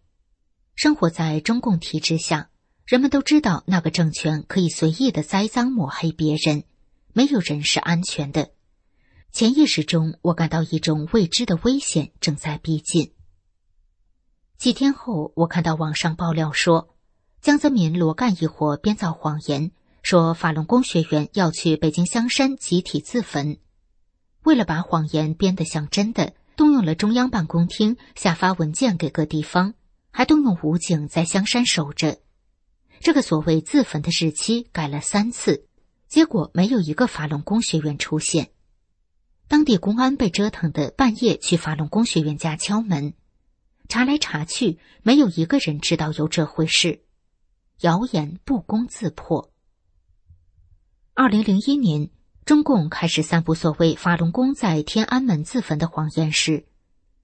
[0.75, 2.51] 生活在中共体制下，
[2.85, 6.65] 人们都知道那个政权可以随意的栽赃抹黑别人，
[7.13, 8.51] 没有人是安全的。
[9.31, 13.13] 潜意识中，我感到一种未知的危险正在逼近。
[14.57, 16.95] 几天后，我看到网上爆料说，
[17.41, 19.71] 江泽民、罗干一伙编造谎言，
[20.03, 23.57] 说法轮功学员要去北京香山集体自焚。
[24.43, 29.75] 为了把谎言编得像真的，动用了中央办公厅下发文件给各地方，
[30.11, 32.19] 还动用武警在香山守着。
[32.99, 35.67] 这个所谓自焚的日期改了三次，
[36.09, 38.51] 结果没有一个法轮功学员出现。
[39.51, 43.13] 当地公安被折腾的半夜去法轮功学员家敲门，
[43.89, 47.01] 查来查去，没有一个人知道有这回事，
[47.81, 49.51] 谣言不攻自破。
[51.15, 52.09] 二零零一年，
[52.45, 56.65] 中共开始散布所谓法轮功在天安门自焚的谎言时，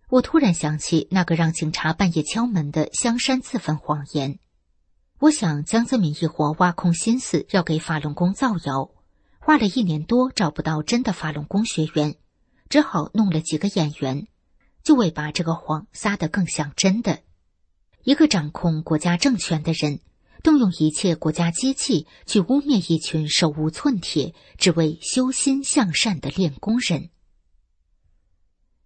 [0.09, 4.37] 我突然想起那个让警察半夜敲门的香山自焚谎言。
[5.19, 8.91] 我想江泽民一伙挖空心思要给法轮功造谣。
[9.47, 12.17] 花了一年多找不到真的法轮功学员，
[12.67, 14.27] 只好弄了几个演员，
[14.83, 17.21] 就为把这个谎撒得更像真的。
[18.03, 20.01] 一个掌控国家政权的人，
[20.43, 27.09] 动用一切国家机器去污蔑一群手无寸铁、只为修心向善的练功人。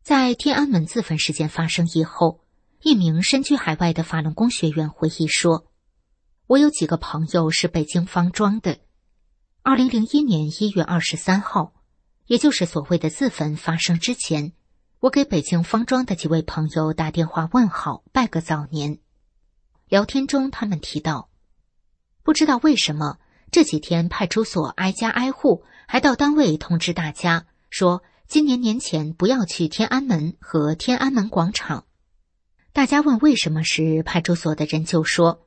[0.03, 2.41] 在天安门自焚事件发生以后，
[2.84, 5.72] 一名身居海外的法轮功学员回忆说
[6.45, 8.78] ：“我有几个朋友是北京方庄的。”
[9.64, 11.72] 二零零一年一月二十三号，
[12.26, 14.53] 也就是所谓的自焚发生之前，
[14.99, 18.97] 我给北京方庄的几位朋友打电话问好，拜个早年。
[19.88, 21.30] 聊天中，他们提到，
[22.24, 23.20] 不知道为什么
[23.51, 31.86] 这几天派出所挨家挨户，还到单位通知大家说，今年年前不要去天安门和天安门广场。
[32.74, 35.45] 大家问为什么时，派出所的人就说，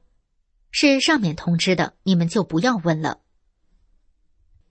[0.70, 3.18] 是上面通知的，你们就不要问了。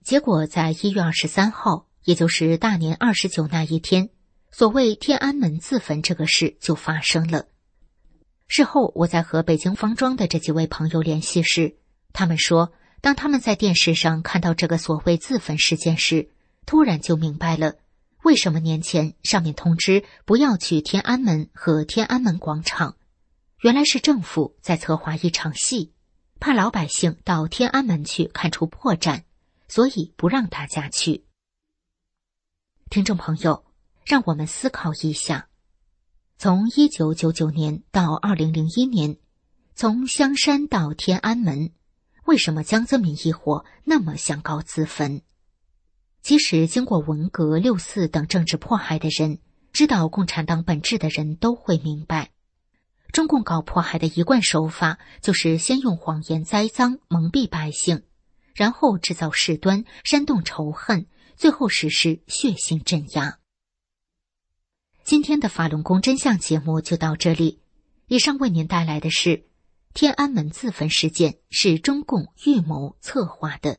[0.04, 4.10] 结果，在一月二十三号，也就是大年二十九那一天，
[4.50, 7.46] 所谓天安门自焚这个事就发生了。
[8.46, 11.76] 事后，我在和北京方庄的这几位朋友联系时，
[12.12, 16.28] 他们说，当他们在电视上看到这个所谓自焚事件时，
[16.66, 17.76] 突然就明白了
[18.24, 22.96] 为什么年前上面通知不要去天安门和天安门广场，
[23.62, 25.94] 原来是政府在策划一场戏，
[26.38, 29.22] 怕老百姓到天安门去看出破绽。
[29.74, 31.24] 所以不让大家去。
[32.90, 33.64] 听众朋友，
[34.04, 35.48] 让我们思考一下：
[36.38, 39.16] 从一九九九年到二零零一年，
[39.74, 41.72] 从香山到天安门，
[42.24, 45.22] 为什么江泽民一伙那么想搞自焚？
[46.22, 49.40] 即使经过文革、六四等政治迫害的人，
[49.72, 52.30] 知道共产党本质的人都会明白，
[53.10, 58.04] 中共搞迫害的一贯手法就是先用谎言栽赃蒙蔽百姓。
[58.54, 63.38] 然后制造事端，煽动仇恨，最后实施血腥镇压。
[65.02, 67.60] 今天的法轮功真相节目就到这里。
[68.06, 69.46] 以上为您带来的是
[69.92, 73.78] 天安门自焚事件是中共预谋策划的。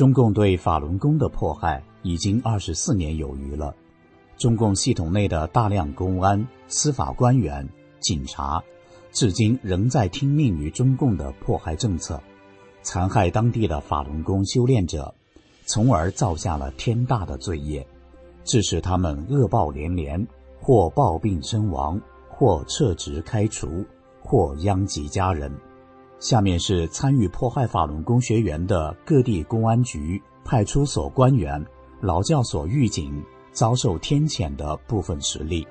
[0.00, 3.76] 中共对法轮功的迫害已经二十四年有余了。
[4.38, 7.68] 中共系统内的大量公安、司法官员、
[8.00, 8.62] 警察，
[9.12, 12.18] 至今仍在听命于中共的迫害政策，
[12.80, 15.14] 残害当地的法轮功修炼者，
[15.66, 17.86] 从而造下了天大的罪业，
[18.42, 20.26] 致使他们恶报连连，
[20.58, 23.84] 或暴病身亡，或撤职开除，
[24.22, 25.52] 或殃及家人。
[26.20, 31.64] 下面是参与破坏法轮功学员的各地公安局、派出所官员、
[32.02, 35.66] 劳教所狱警遭受天谴的部分实例。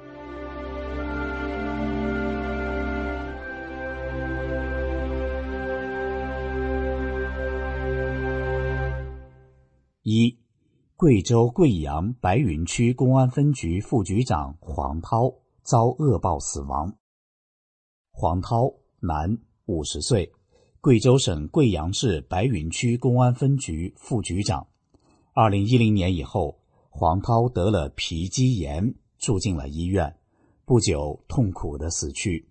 [10.01, 10.35] 一，
[10.95, 15.31] 贵州贵阳白云区公安分局副局长黄涛
[15.61, 16.91] 遭恶报死亡。
[18.09, 19.37] 黄涛，男，
[19.67, 20.33] 五十岁。
[20.81, 24.65] 贵州省贵阳市白云区公安分局副局长，
[25.33, 26.57] 二零一零年以后，
[26.89, 30.15] 黄涛得了皮肌炎，住进了医院，
[30.63, 32.47] 不久痛苦的死去。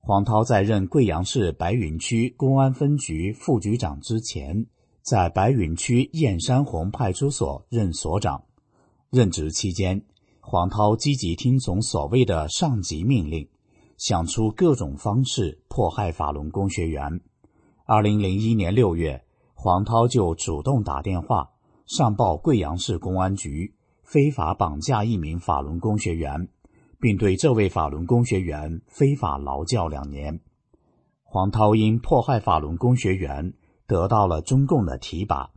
[0.00, 4.66] 黄涛在任贵阳市白云区公安分局副局长之前，
[5.00, 8.44] 在白云区燕山红派出所任所长，
[9.08, 10.04] 任职期间，
[10.40, 13.48] 黄涛积极听从所谓的上级命令，
[13.96, 17.22] 想出各种方式迫害法轮功学员。
[17.88, 19.22] 二零零一年六月，
[19.54, 21.52] 黄涛就主动打电话
[21.86, 26.48] 上报贵阳市公安局，非法绑架一名法轮功学员，
[26.98, 30.40] 并对这位法轮功学员非法劳教两年。
[31.22, 33.54] 黄涛因迫害法轮功学员
[33.86, 35.50] 得到了中共的提拔，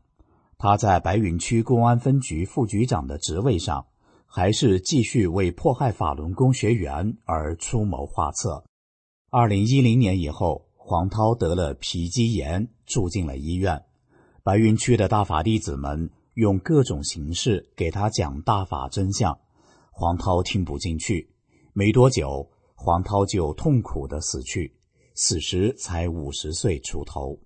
[0.59, 3.88] 他在白云区公安分局副局长的职位上，
[4.27, 8.63] 还是继续为迫害法轮功学员而出谋划策。
[9.32, 10.68] 二零一零年以后。
[10.89, 13.85] 黄涛得了皮肌炎，住进了医院。
[14.41, 19.37] 白云区的大法弟子们用各种形式给他讲大法真相，
[19.91, 21.29] 黄涛听不进去。
[21.73, 24.73] 没多久，黄涛就痛苦的死去，
[25.13, 27.37] 死时才五十岁出头。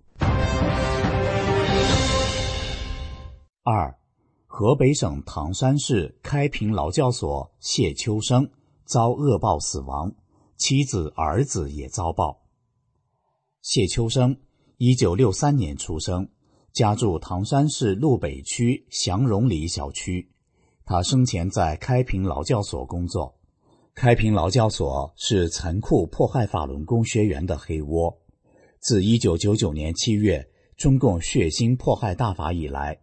[3.64, 3.94] 二，
[4.48, 8.50] 河北省唐山市开平劳教所谢秋生
[8.86, 10.14] 遭恶报死亡，
[10.56, 12.43] 妻子儿子也遭报。
[13.64, 14.36] 谢秋生，
[14.76, 16.28] 一九六三年出生，
[16.74, 20.30] 家住唐山市路北区祥荣里小区。
[20.84, 23.34] 他生前在开平劳教所工作。
[23.96, 28.20] 开平劳教所是残酷迫害法轮功学员的黑窝。
[28.80, 30.46] 自一九九九年七月
[30.76, 33.00] 中共血腥迫害大法以来，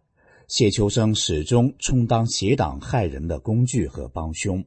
[0.47, 4.63] 谢秋生始终充当邪党害人的工具和帮凶，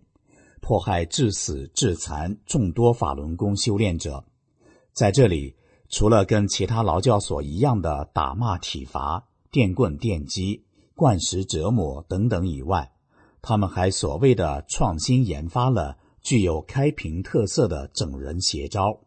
[0.60, 4.24] 迫害致死致残众多法轮功修炼者。
[4.92, 5.54] 在这里。
[5.96, 10.64] 除了跟其他劳教所一样的打骂体罚、电棍电击、
[10.96, 12.90] 灌食折磨等等以外，
[13.40, 19.02] 他们还所谓的创新研发了具有开平特色的整人邪招。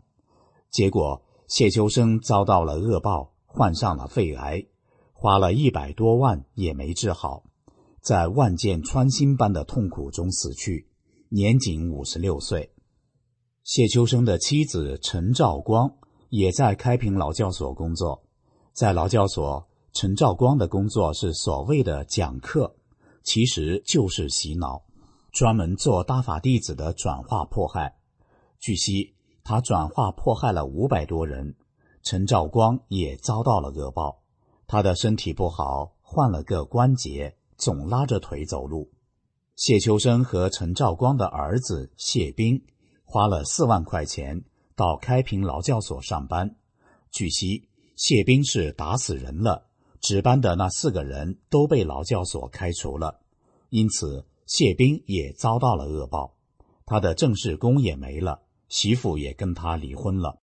[0.71, 4.65] 结果，谢秋生遭到了恶报，患上了肺癌，
[5.11, 7.43] 花了一百多万也没治好，
[7.99, 10.87] 在万箭穿心般的痛苦中死去，
[11.27, 12.71] 年仅五十六岁。
[13.65, 15.97] 谢秋生的妻子陈兆光。
[16.29, 18.23] 也在开平劳教所工作，
[18.73, 22.75] 在劳教所，陈兆光的工作是所谓的讲课，
[23.23, 24.83] 其实就是洗脑，
[25.31, 27.97] 专门做大法弟子的转化迫害。
[28.59, 31.55] 据悉，他转化迫害了五百多人，
[32.03, 34.23] 陈兆光也遭到了恶报，
[34.67, 38.91] 他的身体不好，换了个关节，总拉着腿走路。
[39.55, 42.63] 谢秋生和陈兆光的儿子谢斌
[43.05, 44.43] 花了四万块钱。
[44.77, 46.55] 到开平劳教所上班。
[47.11, 49.65] 据悉，谢斌是打死人了，
[49.99, 53.21] 值班的那四个人都被劳教所开除了，
[53.69, 56.35] 因此谢斌也遭到了恶报，
[56.85, 60.39] 他的正式工也没了，媳妇也跟他离婚了。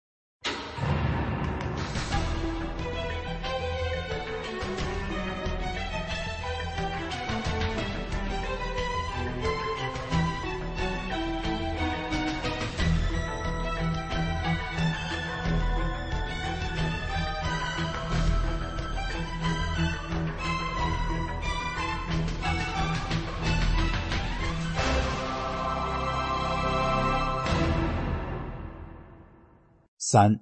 [30.11, 30.39] 三，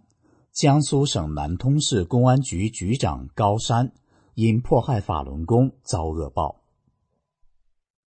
[0.53, 3.91] 江苏省南通市公安局局长高山
[4.34, 6.61] 因迫害法轮功遭恶报。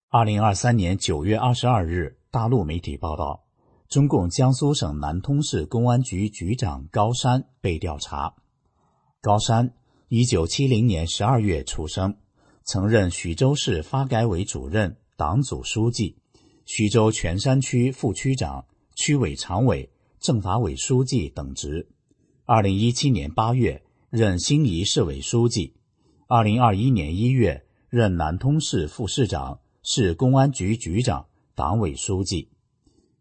[0.09, 3.45] 二零二三年九月二十二日，大陆媒体报道，
[3.91, 8.37] 中共江苏省南通市公安局局长高山被调查。
[9.21, 9.75] 高山
[10.09, 12.17] 一九七零年十二月出生，
[12.65, 16.17] 曾任徐州市发改委主任、党组书记、
[16.65, 19.91] 徐州全山区副区长、区委常委。
[20.21, 21.89] 政法委书记等职，
[22.45, 25.73] 二零一七年八月任新沂市委书记，
[26.27, 32.51] 二零二一年一月任南通市副市长、市公安局局长、党委书记。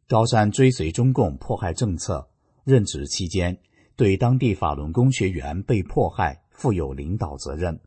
[0.10, 2.28] 高山追随中共迫害政策，
[2.66, 3.58] 任职期间
[3.95, 7.80] 对当地法轮功学员被迫害负有领导责任。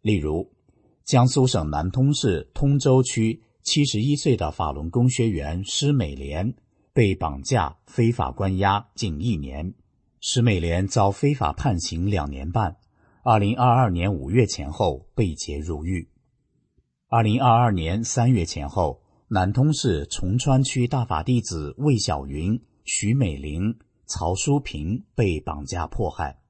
[0.00, 0.50] 例如，
[1.04, 6.54] 江苏省南通市通州区七十一岁的法轮功学员施美莲。
[6.98, 9.72] 被绑架、非法关押近一年，
[10.20, 12.76] 施美莲遭非法判刑两年半。
[13.22, 16.08] 二零二二年五月前后被劫入狱。
[17.06, 26.40] 二零二二年三月前后，南通市崇川区大法弟子魏小云、徐美玲、曹淑平被绑架迫害。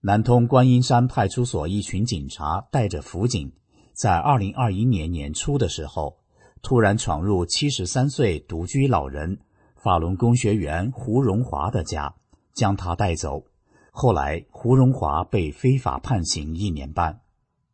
[0.00, 3.52] 南通观音山派出所一群警察带着辅警，
[3.92, 6.16] 在二零二一年年初的时候，
[6.62, 9.38] 突然闯入七十三岁独居老人。
[9.86, 12.12] 法轮功学员胡荣华的家，
[12.52, 13.44] 将他带走。
[13.92, 17.20] 后来，胡荣华被非法判刑一年半。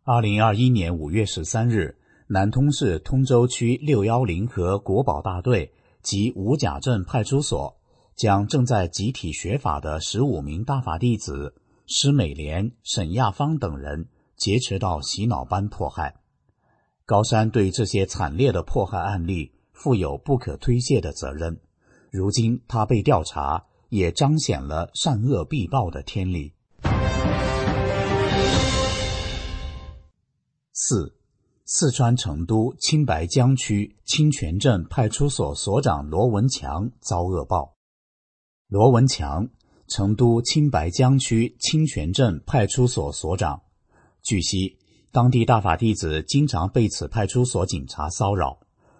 [0.05, 1.97] 二零二一年五月十三日，
[2.27, 7.79] 南通市通州区六幺零和国保大队及五甲镇派出所，
[8.15, 11.55] 将正在集体学法的十五名大法弟子
[11.87, 16.17] 施美莲、沈亚芳等人劫持到洗脑班迫害。
[17.07, 21.59] 高山对这些惨烈的迫害案例负有不可推卸的责任。
[22.13, 26.53] 如今他被调查，也彰显了善恶必报的天理。
[30.75, 31.17] 四，
[31.65, 37.77] 四川成都青白江区清泉镇派出所所长罗文强遭恶报。
[38.69, 39.49] 罗文强，
[39.89, 43.63] 成都青白江区清泉镇派出所所长。
[44.23, 44.77] 据悉，
[45.13, 48.59] 当地大法弟子经常被此派出所警察骚扰，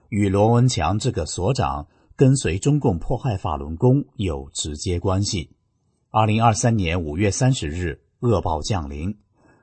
[0.09, 1.89] 与罗文强这个所长。
[2.17, 5.51] 跟随中共迫害法轮功有直接关系。
[6.11, 9.17] 二零二三年五月三十日，恶报降临，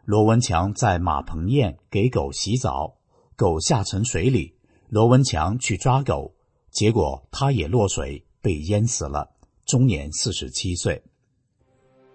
[0.03, 2.95] 罗文强在马棚堰给狗洗澡，
[3.35, 4.55] 狗下沉水里，
[4.87, 6.33] 罗文强去抓狗，
[6.71, 9.29] 结果他也落水被淹死了，
[9.65, 11.03] 终年四十七岁。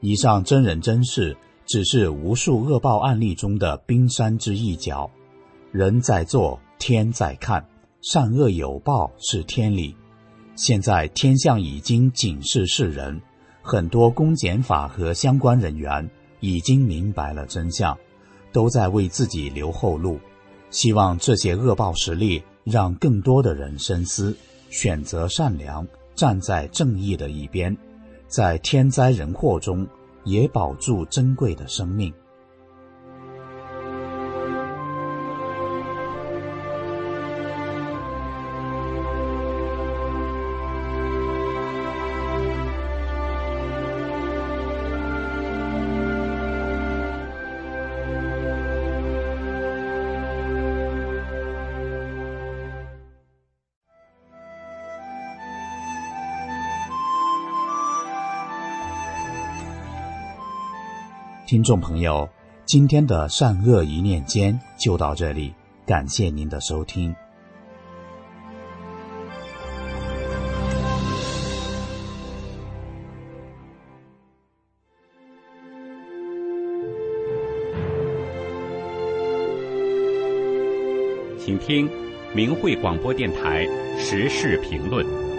[0.00, 5.10] 以上真人真事只是无数恶报案例中的冰山之一角，
[5.70, 7.66] 人在做，天在看，
[8.02, 9.96] 善恶有报是天理。
[10.56, 13.20] 现在天象已经警示世人，
[13.60, 17.98] 很多公检法和相关人员已经明白了真相，
[18.52, 20.18] 都在为自己留后路。
[20.70, 24.36] 希望这些恶报实例让更多的人深思，
[24.70, 27.76] 选择善良，站在正义的一边，
[28.28, 29.84] 在天灾人祸中
[30.24, 32.14] 也保住珍贵的生命。
[61.54, 62.28] 听众朋友，
[62.64, 65.54] 今天的善恶一念间就到这里，
[65.86, 67.14] 感谢您的收听。
[81.38, 81.88] 请听
[82.34, 83.64] 明慧广播电台
[83.96, 85.33] 时事评论。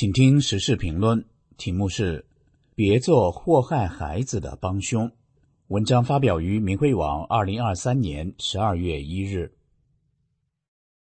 [0.00, 1.22] 请听时事评论，
[1.58, 2.24] 题目是
[2.74, 5.12] “别做祸害孩子的帮凶”。
[5.68, 9.52] 文章发表于明慧网，二零二三年十二月一日。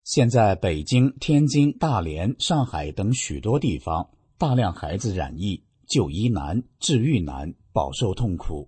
[0.04, 8.68] 现在，北京、天津、大连、上海等许多地方，大量孩子染疫，就医难、治愈难，饱受痛苦。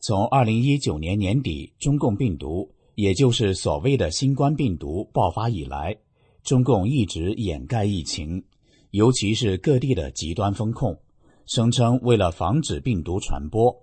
[0.00, 5.96] 从二零一九年年底，中共病毒，也就是所谓的新冠病毒爆发以来，
[6.42, 8.42] 中共一直掩盖疫情。
[8.90, 10.98] 尤其是各地的极端风控，
[11.46, 13.74] 声称为了防止病毒传播，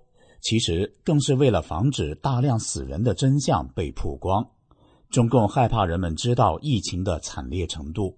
[0.42, 4.46] 其实更是为了防止大量死人的真相被曝光。
[5.10, 8.18] 中共害怕人们知道疫情的惨烈程度。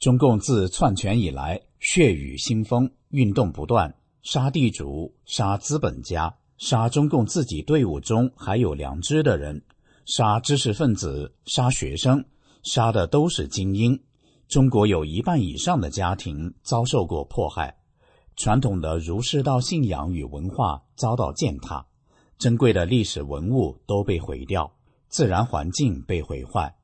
[0.00, 9.62] 中共自篡权以来，血雨腥风，运动不断，杀地主，杀资本家，杀中共自己队伍中还有良知的人，
[10.06, 12.24] 杀知识分子，杀学生，
[12.64, 14.00] 杀的都是精英。
[14.50, 17.76] 中国有一半以上的家庭遭受过迫害，
[18.34, 21.86] 传统的儒释道信仰与文化遭到践踏，
[22.36, 24.72] 珍贵的历史文物都被毁掉，
[25.06, 26.74] 自然环境被毁坏。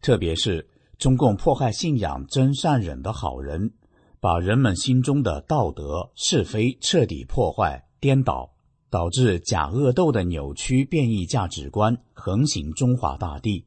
[0.00, 0.66] 特别是
[0.96, 3.74] 中共迫害信仰真善忍的好人，
[4.18, 8.50] 把人们心中的道德是非彻底破坏颠倒，
[8.88, 13.66] 导致假恶斗的扭曲变异价值观横行中华大地。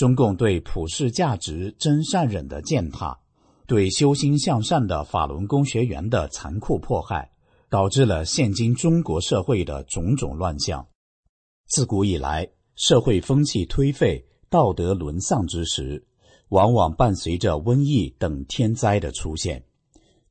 [0.00, 3.20] 中共对普世价值真善忍的践踏，
[3.66, 7.30] 对修心向善的法轮功学员的残酷迫害，
[7.68, 10.86] 导致了现今中国社会的种种乱象。
[11.66, 16.02] 自古以来，社会风气颓废、道德沦丧之时，
[16.48, 19.62] 往往伴随着瘟疫等天灾的出现。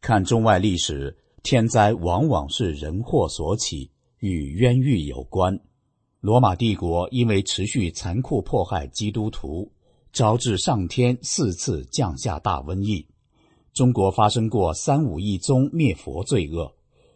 [0.01, 5.59] 看中外历史，天灾往往是人祸所起，与冤狱有关。
[6.21, 9.71] 罗马帝国因为持续残酷迫害基督徒，
[10.11, 13.07] 招致上天四次降下大瘟疫。
[13.73, 16.69] 中国发生过三武一宗灭佛罪恶，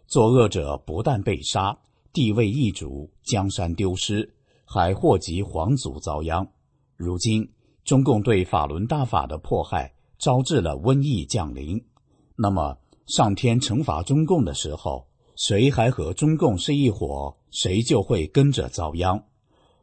[0.07, 1.77] 作恶者不但被杀，
[2.13, 4.33] 地位易主，江山丢失，
[4.63, 6.47] 还祸及皇族遭殃。
[6.95, 7.51] 如今，
[7.83, 11.83] 中共对法轮大法的迫害，招致了瘟疫降临。
[12.37, 12.77] 那么，
[13.07, 17.35] 上天惩罚中共的时候，谁还和中共是一伙？
[17.51, 19.23] 谁就会跟着遭殃。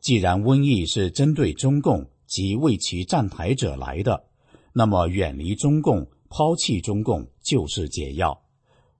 [0.00, 4.24] 既然瘟疫是针对中共及为其站台者来的，
[4.72, 8.42] 那么远离中共、抛弃中共就是解药。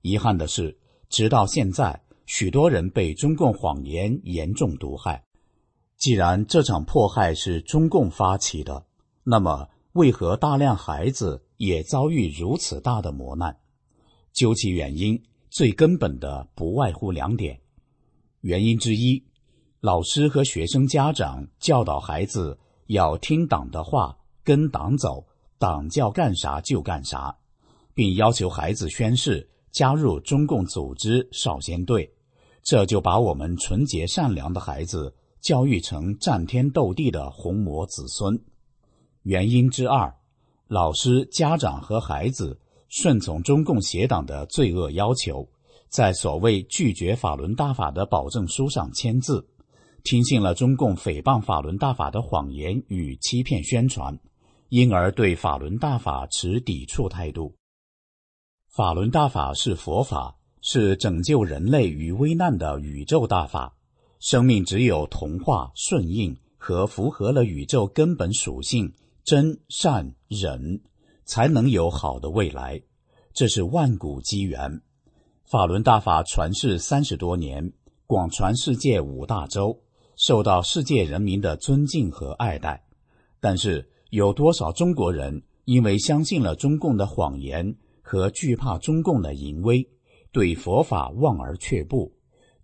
[0.02, 0.78] 遗憾的是，
[1.08, 5.24] 直到现在，许多人被中共谎言严重毒害。
[5.96, 8.84] 既然这场迫害是中共发起的，
[9.22, 13.58] 那么为何大量孩子也遭遇如此大的磨难？
[14.32, 17.60] 究其原因，最根本的不外乎两点。
[18.40, 19.22] 原因之一，
[19.80, 25.26] 老师和学生家长教导孩子要听党的话，跟党走，
[25.58, 27.36] 党叫干啥就干啥，
[27.92, 32.10] 并要求孩子宣誓加入中共组织少先队，
[32.62, 38.40] 这就把我们纯洁善良的孩子教育成战天斗地的红魔子孙。
[39.24, 40.14] 原因之二，
[40.68, 42.58] 老师、家长和孩子
[42.90, 45.48] 顺从中共邪党的罪恶要求。
[45.88, 49.48] 在所谓拒绝法轮大法的保证书上签字，
[50.04, 54.16] 听信了中共诽谤法轮大法的谎言与欺骗宣传，
[54.68, 57.56] 因而对法轮大法持抵触态度。
[58.68, 63.76] 法轮大法是佛法，是拯救人类于危难的宇宙大法。
[64.20, 68.92] 生命只有同化、顺应和符合了宇宙根本属性
[69.24, 70.80] 真善忍，
[71.30, 72.82] 才能有好的未来。
[73.32, 74.82] 这是万古机缘。
[75.44, 77.72] 法轮大法传世三十多年，
[78.04, 79.80] 广传世界五大洲，
[80.16, 82.82] 受到世界人民的尊敬和爱戴。
[83.38, 89.88] 但是，有多少中国人因为相信了中共的谎言和惧怕中共的淫威，
[90.32, 92.12] 对佛法望而却步，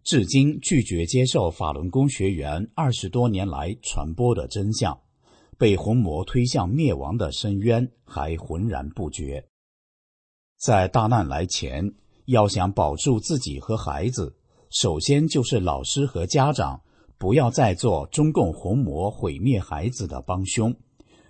[0.02, 4.98] 至今拒绝接受法轮功学员二十多年来传播的真相，
[5.58, 9.44] 被红魔推向灭亡的深渊还浑然不觉？
[10.58, 11.94] 在大难来前。
[12.26, 14.34] 要想保住自己和孩子，
[14.68, 16.80] 首先就是老师和家长
[17.18, 20.74] 不要再做中共红魔毁灭孩子的帮凶。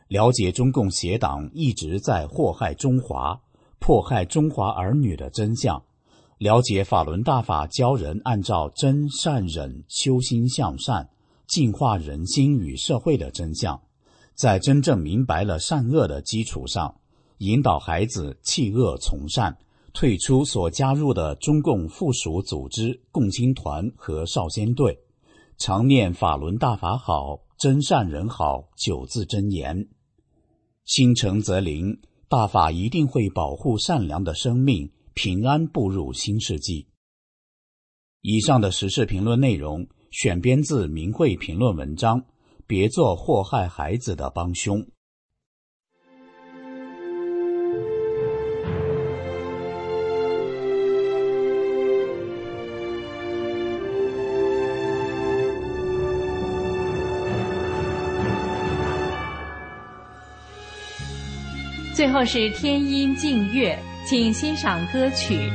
[0.08, 3.38] 了解中共邪党一直在祸害中华、
[3.78, 5.84] 迫害中华儿女的真相，
[6.38, 11.10] 了解法轮大法教人按照真善忍修心向善，
[11.46, 13.78] 净化人心与社会的真相，
[14.36, 17.00] 在真正明白了善恶的基础上，
[17.38, 19.58] 引导孩子弃恶从善。
[19.94, 24.98] 退出所加入的中共附属组织共青团和少先队，
[25.56, 29.88] 常念法轮大法好，真善人好九字真言。
[30.84, 36.88] 心诚则灵，大法一定会保护善良的生命，平安步入新世纪。
[38.20, 42.22] 以上的时事评论内容选编自明慧评论文章，
[42.66, 44.84] 别做祸害孩子的帮凶。
[61.94, 65.50] 最后是天音静月，请欣赏歌曲。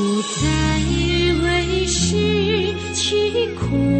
[0.00, 0.48] 不再
[1.42, 3.99] 为失去哭